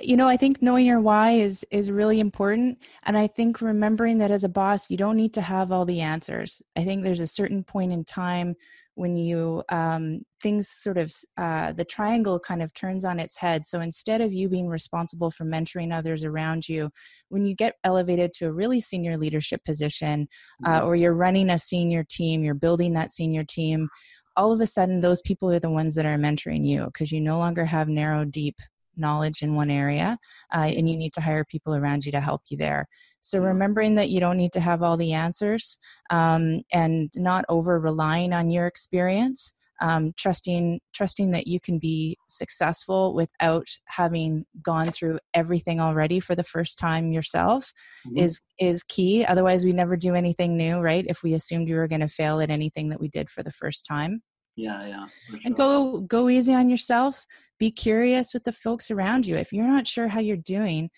you 0.00 0.16
know, 0.16 0.28
I 0.28 0.36
think 0.36 0.62
knowing 0.62 0.86
your 0.86 1.00
why 1.00 1.32
is 1.32 1.64
is 1.70 1.90
really 1.90 2.20
important, 2.20 2.78
and 3.02 3.16
I 3.16 3.26
think 3.26 3.60
remembering 3.60 4.18
that 4.18 4.30
as 4.30 4.44
a 4.44 4.48
boss, 4.48 4.90
you 4.90 4.96
don't 4.96 5.16
need 5.16 5.34
to 5.34 5.42
have 5.42 5.72
all 5.72 5.84
the 5.84 6.00
answers. 6.00 6.62
I 6.76 6.84
think 6.84 7.02
there's 7.02 7.20
a 7.20 7.26
certain 7.26 7.62
point 7.62 7.92
in 7.92 8.04
time 8.04 8.56
when 9.00 9.16
you 9.16 9.62
um, 9.70 10.20
things 10.42 10.68
sort 10.68 10.98
of 10.98 11.10
uh, 11.38 11.72
the 11.72 11.86
triangle 11.86 12.38
kind 12.38 12.62
of 12.62 12.72
turns 12.74 13.02
on 13.02 13.18
its 13.18 13.38
head 13.38 13.66
so 13.66 13.80
instead 13.80 14.20
of 14.20 14.30
you 14.30 14.46
being 14.46 14.68
responsible 14.68 15.30
for 15.30 15.46
mentoring 15.46 15.90
others 15.90 16.22
around 16.22 16.68
you 16.68 16.90
when 17.30 17.46
you 17.46 17.54
get 17.54 17.76
elevated 17.82 18.30
to 18.34 18.44
a 18.44 18.52
really 18.52 18.78
senior 18.78 19.16
leadership 19.16 19.64
position 19.64 20.28
uh, 20.66 20.80
mm-hmm. 20.80 20.86
or 20.86 20.96
you're 20.96 21.14
running 21.14 21.48
a 21.48 21.58
senior 21.58 22.04
team 22.04 22.44
you're 22.44 22.52
building 22.52 22.92
that 22.92 23.10
senior 23.10 23.42
team 23.42 23.88
all 24.36 24.52
of 24.52 24.60
a 24.60 24.66
sudden 24.66 25.00
those 25.00 25.22
people 25.22 25.50
are 25.50 25.58
the 25.58 25.70
ones 25.70 25.94
that 25.94 26.04
are 26.04 26.18
mentoring 26.18 26.66
you 26.66 26.84
because 26.84 27.10
you 27.10 27.22
no 27.22 27.38
longer 27.38 27.64
have 27.64 27.88
narrow 27.88 28.26
deep 28.26 28.56
knowledge 29.00 29.42
in 29.42 29.54
one 29.54 29.70
area 29.70 30.18
uh, 30.54 30.58
and 30.58 30.88
you 30.88 30.96
need 30.96 31.12
to 31.14 31.20
hire 31.20 31.44
people 31.44 31.74
around 31.74 32.04
you 32.04 32.12
to 32.12 32.20
help 32.20 32.42
you 32.48 32.56
there. 32.56 32.86
So 33.20 33.38
remembering 33.40 33.96
that 33.96 34.10
you 34.10 34.20
don't 34.20 34.36
need 34.36 34.52
to 34.52 34.60
have 34.60 34.82
all 34.82 34.96
the 34.96 35.12
answers 35.12 35.78
um, 36.10 36.62
and 36.72 37.10
not 37.14 37.44
over 37.48 37.78
relying 37.78 38.32
on 38.32 38.50
your 38.50 38.66
experience 38.66 39.52
um, 39.80 40.12
trusting 40.16 40.80
trusting 40.94 41.30
that 41.30 41.46
you 41.46 41.58
can 41.58 41.78
be 41.78 42.18
successful 42.28 43.14
without 43.14 43.66
having 43.86 44.44
gone 44.62 44.90
through 44.90 45.18
everything 45.32 45.80
already 45.80 46.20
for 46.20 46.34
the 46.34 46.44
first 46.44 46.78
time 46.78 47.12
yourself 47.12 47.72
mm-hmm. 48.06 48.18
is 48.18 48.42
is 48.58 48.82
key. 48.84 49.24
Otherwise 49.24 49.64
we 49.64 49.72
never 49.72 49.96
do 49.96 50.14
anything 50.14 50.56
new 50.56 50.78
right 50.78 51.06
if 51.08 51.22
we 51.22 51.34
assumed 51.34 51.68
we 51.68 51.74
were 51.74 51.88
going 51.88 52.00
to 52.00 52.08
fail 52.08 52.40
at 52.40 52.50
anything 52.50 52.90
that 52.90 53.00
we 53.00 53.08
did 53.08 53.30
for 53.30 53.42
the 53.42 53.52
first 53.52 53.86
time 53.86 54.22
yeah 54.60 54.86
yeah 54.86 55.06
sure. 55.28 55.40
and 55.44 55.56
go 55.56 56.00
go 56.00 56.28
easy 56.28 56.54
on 56.54 56.70
yourself. 56.70 57.26
Be 57.58 57.70
curious 57.70 58.32
with 58.32 58.44
the 58.44 58.52
folks 58.52 58.90
around 58.90 59.26
you. 59.26 59.36
If 59.36 59.52
you're 59.52 59.66
not 59.66 59.86
sure 59.86 60.08
how 60.08 60.20
you're 60.20 60.36
doing 60.36 60.90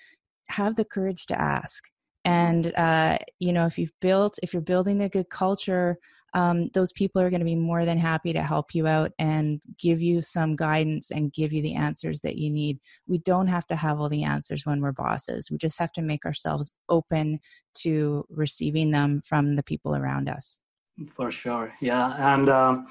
have 0.49 0.77
the 0.77 0.85
courage 0.85 1.27
to 1.27 1.41
ask. 1.41 1.85
And 2.25 2.73
uh, 2.77 3.19
you 3.41 3.53
know 3.53 3.67
if 3.67 3.79
you've 3.79 3.99
built 4.01 4.39
if 4.43 4.53
you're 4.53 4.63
building 4.63 5.03
a 5.03 5.09
good 5.09 5.29
culture 5.29 5.99
um, 6.35 6.71
those 6.73 6.93
people 6.93 7.21
are 7.21 7.31
going 7.31 7.41
to 7.41 7.45
be 7.45 7.55
more 7.55 7.85
than 7.85 7.99
happy 7.99 8.33
to 8.33 8.43
help 8.43 8.75
you 8.75 8.87
out 8.87 9.13
and 9.19 9.63
give 9.79 10.01
you 10.01 10.23
some 10.23 10.57
guidance 10.57 11.11
and 11.11 11.33
give 11.33 11.53
you 11.53 11.61
the 11.61 11.75
answers 11.75 12.21
that 12.21 12.37
you 12.37 12.51
need. 12.51 12.79
We 13.07 13.19
don't 13.19 13.49
have 13.49 13.67
to 13.67 13.77
have 13.77 14.01
all 14.01 14.09
the 14.09 14.25
answers 14.25 14.65
when 14.65 14.81
we're 14.81 14.93
bosses. 14.93 15.51
We 15.51 15.59
just 15.59 15.79
have 15.79 15.93
to 15.93 16.03
make 16.03 16.25
ourselves 16.25 16.73
open 16.89 17.41
to 17.79 18.25
receiving 18.31 18.93
them 18.93 19.21
from 19.21 19.57
the 19.57 19.63
people 19.63 19.95
around 19.95 20.29
us 20.31 20.62
for 21.15 21.31
sure 21.31 21.73
yeah. 21.81 22.35
And 22.35 22.49
um, 22.49 22.87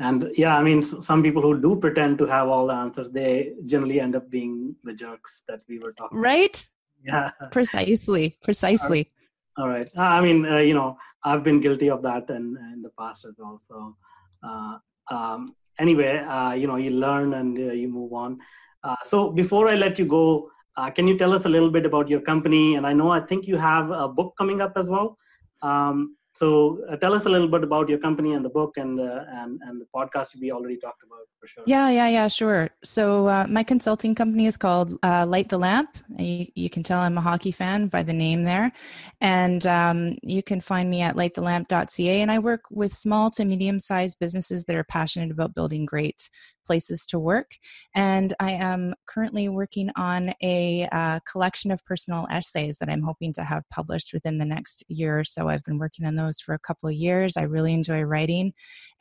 and 0.00 0.30
yeah 0.36 0.56
i 0.56 0.62
mean 0.62 0.82
some 0.82 1.22
people 1.22 1.40
who 1.40 1.60
do 1.60 1.76
pretend 1.76 2.18
to 2.18 2.26
have 2.26 2.48
all 2.48 2.66
the 2.66 2.72
answers 2.72 3.08
they 3.12 3.52
generally 3.66 4.00
end 4.00 4.16
up 4.16 4.28
being 4.28 4.74
the 4.82 4.92
jerks 4.92 5.42
that 5.48 5.60
we 5.68 5.78
were 5.78 5.92
talking 5.92 6.18
right? 6.18 6.68
About. 7.06 7.32
yeah. 7.40 7.48
Precisely 7.52 8.36
precisely. 8.42 9.10
All 9.56 9.68
right, 9.68 9.88
all 9.96 10.04
right. 10.04 10.18
i 10.18 10.20
mean 10.20 10.46
uh, 10.46 10.58
you 10.58 10.74
know 10.74 10.96
i've 11.22 11.44
been 11.44 11.60
guilty 11.60 11.90
of 11.90 12.02
that 12.02 12.28
in, 12.28 12.56
in 12.72 12.82
the 12.82 12.90
past 12.98 13.24
as 13.24 13.34
well 13.38 13.60
so 13.68 13.96
uh, 14.42 14.78
um, 15.10 15.54
anyway 15.78 16.18
uh, 16.18 16.52
you 16.52 16.66
know 16.66 16.76
you 16.76 16.90
learn 16.90 17.34
and 17.34 17.58
uh, 17.58 17.72
you 17.72 17.88
move 17.88 18.12
on. 18.12 18.38
Uh, 18.82 18.96
so 19.04 19.30
before 19.30 19.68
i 19.68 19.74
let 19.74 19.98
you 19.98 20.04
go 20.04 20.50
uh, 20.76 20.90
can 20.90 21.06
you 21.06 21.16
tell 21.16 21.32
us 21.32 21.44
a 21.44 21.48
little 21.48 21.70
bit 21.70 21.86
about 21.86 22.08
your 22.08 22.20
company? 22.20 22.74
And 22.74 22.84
i 22.84 22.92
know 22.92 23.10
i 23.10 23.20
think 23.20 23.46
you 23.46 23.56
have 23.56 23.92
a 23.92 24.08
book 24.08 24.34
coming 24.36 24.60
up 24.60 24.72
as 24.76 24.90
well. 24.90 25.16
Um, 25.62 26.16
so 26.34 26.80
uh, 26.90 26.96
tell 26.96 27.14
us 27.14 27.26
a 27.26 27.28
little 27.28 27.46
bit 27.46 27.62
about 27.62 27.88
your 27.88 27.98
company 27.98 28.32
and 28.32 28.44
the 28.44 28.48
book 28.48 28.76
and 28.76 28.98
uh, 28.98 29.24
and 29.28 29.60
and 29.62 29.80
the 29.80 29.86
podcast 29.94 30.34
we 30.40 30.50
already 30.50 30.76
talked 30.76 31.04
about 31.04 31.20
for 31.38 31.46
sure. 31.46 31.62
Yeah, 31.64 31.90
yeah, 31.90 32.08
yeah, 32.08 32.26
sure. 32.26 32.70
So 32.82 33.28
uh, 33.28 33.46
my 33.48 33.62
consulting 33.62 34.16
company 34.16 34.46
is 34.46 34.56
called 34.56 34.98
uh, 35.04 35.26
Light 35.26 35.48
the 35.48 35.58
Lamp. 35.58 35.96
You, 36.18 36.46
you, 36.56 36.68
can 36.68 36.82
tell 36.82 36.98
I'm 36.98 37.18
a 37.18 37.20
hockey 37.20 37.52
fan 37.52 37.86
by 37.86 38.02
the 38.02 38.12
name 38.12 38.42
there, 38.42 38.72
and 39.20 39.64
um, 39.66 40.16
you 40.22 40.42
can 40.42 40.60
find 40.60 40.90
me 40.90 41.02
at 41.02 41.14
lightthelamp.ca. 41.14 42.20
And 42.20 42.30
I 42.32 42.40
work 42.40 42.62
with 42.68 42.92
small 42.92 43.30
to 43.32 43.44
medium 43.44 43.78
sized 43.78 44.18
businesses 44.18 44.64
that 44.64 44.74
are 44.74 44.84
passionate 44.84 45.30
about 45.30 45.54
building 45.54 45.86
great 45.86 46.28
places 46.64 47.06
to 47.06 47.18
work. 47.18 47.52
And 47.94 48.34
I 48.40 48.52
am 48.52 48.94
currently 49.06 49.48
working 49.48 49.90
on 49.96 50.34
a 50.42 50.88
uh, 50.92 51.20
collection 51.30 51.70
of 51.70 51.84
personal 51.84 52.26
essays 52.30 52.78
that 52.78 52.88
I'm 52.88 53.02
hoping 53.02 53.32
to 53.34 53.44
have 53.44 53.68
published 53.70 54.12
within 54.12 54.38
the 54.38 54.44
next 54.44 54.84
year 54.88 55.18
or 55.18 55.24
so. 55.24 55.48
I've 55.48 55.64
been 55.64 55.78
working 55.78 56.06
on 56.06 56.16
those 56.16 56.40
for 56.40 56.54
a 56.54 56.58
couple 56.58 56.88
of 56.88 56.94
years. 56.94 57.36
I 57.36 57.42
really 57.42 57.72
enjoy 57.72 58.02
writing, 58.02 58.52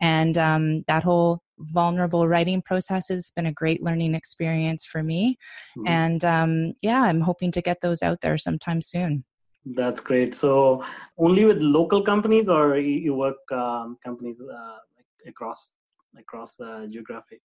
and 0.01 0.37
um, 0.37 0.83
that 0.87 1.03
whole 1.03 1.41
vulnerable 1.59 2.27
writing 2.27 2.61
process 2.61 3.09
has 3.09 3.31
been 3.35 3.45
a 3.45 3.51
great 3.51 3.81
learning 3.81 4.15
experience 4.15 4.83
for 4.85 5.03
me. 5.03 5.37
Mm-hmm. 5.77 5.87
And 5.87 6.25
um, 6.25 6.73
yeah, 6.81 7.03
I'm 7.03 7.21
hoping 7.21 7.51
to 7.51 7.61
get 7.61 7.81
those 7.81 8.01
out 8.01 8.21
there 8.21 8.37
sometime 8.37 8.81
soon. 8.81 9.23
That's 9.65 10.01
great. 10.01 10.35
So, 10.35 10.83
only 11.17 11.45
with 11.45 11.57
local 11.59 12.01
companies, 12.01 12.49
or 12.49 12.77
you 12.77 13.13
work 13.13 13.37
um, 13.51 13.97
companies 14.03 14.41
uh, 14.41 14.77
across 15.25 15.73
across 16.19 16.59
uh, 16.59 16.85
geography? 16.89 17.41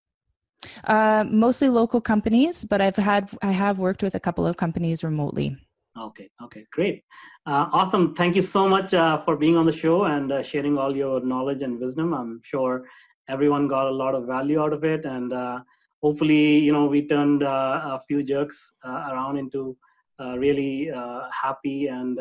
Uh, 0.85 1.25
mostly 1.29 1.69
local 1.69 2.01
companies, 2.01 2.65
but 2.65 2.81
I've 2.81 2.97
had 2.97 3.31
I 3.43 3.53
have 3.53 3.79
worked 3.79 4.03
with 4.03 4.15
a 4.15 4.21
couple 4.21 4.47
of 4.47 4.57
companies 4.57 5.05
remotely. 5.05 5.57
Okay, 5.97 6.29
okay, 6.43 6.65
great, 6.73 7.05
uh, 7.47 7.67
awesome. 7.73 8.15
Thank 8.15 8.37
you 8.37 8.43
so 8.43 8.69
much 8.69 8.95
uh, 8.95 9.19
for 9.19 9.37
being 9.37 9.57
on 9.57 9.67
the 9.67 9.73
show 9.73 10.05
and 10.05 10.31
uh, 10.33 10.43
sharing 10.43 10.79
all 10.79 10.97
your 10.97 11.21
knowledge 11.21 11.63
and 11.63 11.81
wisdom. 11.81 12.13
I'm 12.13 12.41
sure 12.45 12.85
everyone 13.29 13.69
got 13.69 13.87
a 13.89 13.91
lot 13.91 14.15
of 14.15 14.27
value 14.27 14.61
out 14.61 14.73
of 14.73 14.85
it, 14.85 15.05
and 15.05 15.33
uh, 15.33 15.61
hopefully, 16.03 16.59
you 16.59 16.73
know, 16.73 16.87
we 16.87 17.07
turned 17.07 17.43
uh, 17.43 17.81
a 17.85 18.01
few 18.07 18.23
jerks 18.23 18.75
around 18.85 19.39
into 19.39 19.77
really 20.19 20.91
happy 21.43 21.87
and 21.87 22.19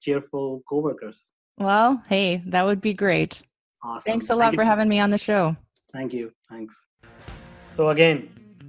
cheerful 0.00 0.62
coworkers. 0.68 1.32
Well, 1.58 2.02
hey, 2.08 2.42
that 2.46 2.64
would 2.64 2.80
be 2.80 2.94
great. 2.94 3.42
Awesome. 3.82 4.02
Thanks 4.04 4.30
a 4.30 4.34
lot 4.34 4.46
Thank 4.46 4.56
for 4.56 4.64
having 4.64 4.88
me 4.88 4.98
on 4.98 5.10
the 5.10 5.18
show. 5.18 5.56
Thank 5.92 6.12
you. 6.12 6.32
Thanks. 6.50 6.74
So, 7.74 7.88
again, 7.88 8.28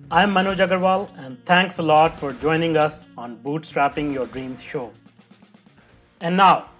I'm 0.10 0.34
Manoj 0.34 0.56
Agarwal, 0.66 1.12
and 1.24 1.38
thanks 1.46 1.78
a 1.78 1.84
lot 1.84 2.18
for 2.20 2.34
joining 2.34 2.76
us 2.76 3.06
on 3.16 3.38
Bootstrapping 3.38 4.12
Your 4.12 4.26
Dreams 4.26 4.64
show. 4.64 4.92
And 6.22 6.36
now, 6.36 6.72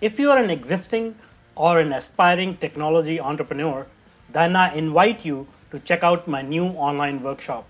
if 0.00 0.18
you 0.18 0.32
are 0.32 0.38
an 0.38 0.50
existing 0.50 1.14
or 1.54 1.78
an 1.78 1.92
aspiring 1.92 2.56
technology 2.56 3.20
entrepreneur, 3.20 3.86
then 4.32 4.56
I 4.56 4.74
invite 4.74 5.24
you 5.24 5.46
to 5.70 5.78
check 5.78 6.02
out 6.02 6.26
my 6.26 6.42
new 6.42 6.64
online 6.88 7.22
workshop, 7.22 7.64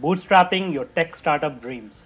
Bootstrapping 0.00 0.72
Your 0.72 0.84
Tech 0.84 1.16
Startup 1.16 1.60
Dreams. 1.60 1.96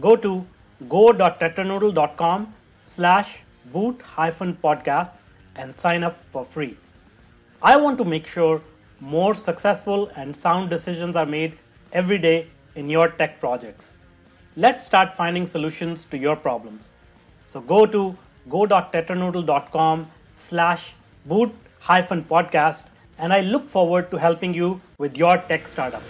Go 0.00 0.16
to 0.16 0.44
go.tetranoodle.com 0.88 2.52
slash 2.84 3.44
boot 3.66 4.02
hyphen 4.02 4.58
podcast 4.60 5.12
and 5.54 5.72
sign 5.78 6.02
up 6.02 6.18
for 6.32 6.44
free. 6.44 6.76
I 7.62 7.76
want 7.76 7.96
to 7.98 8.04
make 8.04 8.26
sure 8.26 8.60
more 9.00 9.34
successful 9.34 10.10
and 10.16 10.36
sound 10.36 10.70
decisions 10.70 11.16
are 11.16 11.26
made 11.26 11.58
every 11.92 12.18
day 12.18 12.46
in 12.74 12.88
your 12.88 13.08
tech 13.08 13.40
projects. 13.40 13.86
Let's 14.56 14.84
start 14.84 15.14
finding 15.14 15.46
solutions 15.46 16.04
to 16.10 16.18
your 16.18 16.36
problems. 16.36 16.88
So 17.46 17.60
go 17.60 17.86
to 17.86 18.16
go.tetranoodle.com 18.48 20.06
slash 20.38 20.94
boot 21.26 21.52
hyphen 21.78 22.24
podcast 22.24 22.82
and 23.18 23.32
I 23.32 23.40
look 23.40 23.68
forward 23.68 24.10
to 24.10 24.16
helping 24.16 24.54
you 24.54 24.80
with 24.98 25.16
your 25.16 25.36
tech 25.38 25.68
startup. 25.68 26.02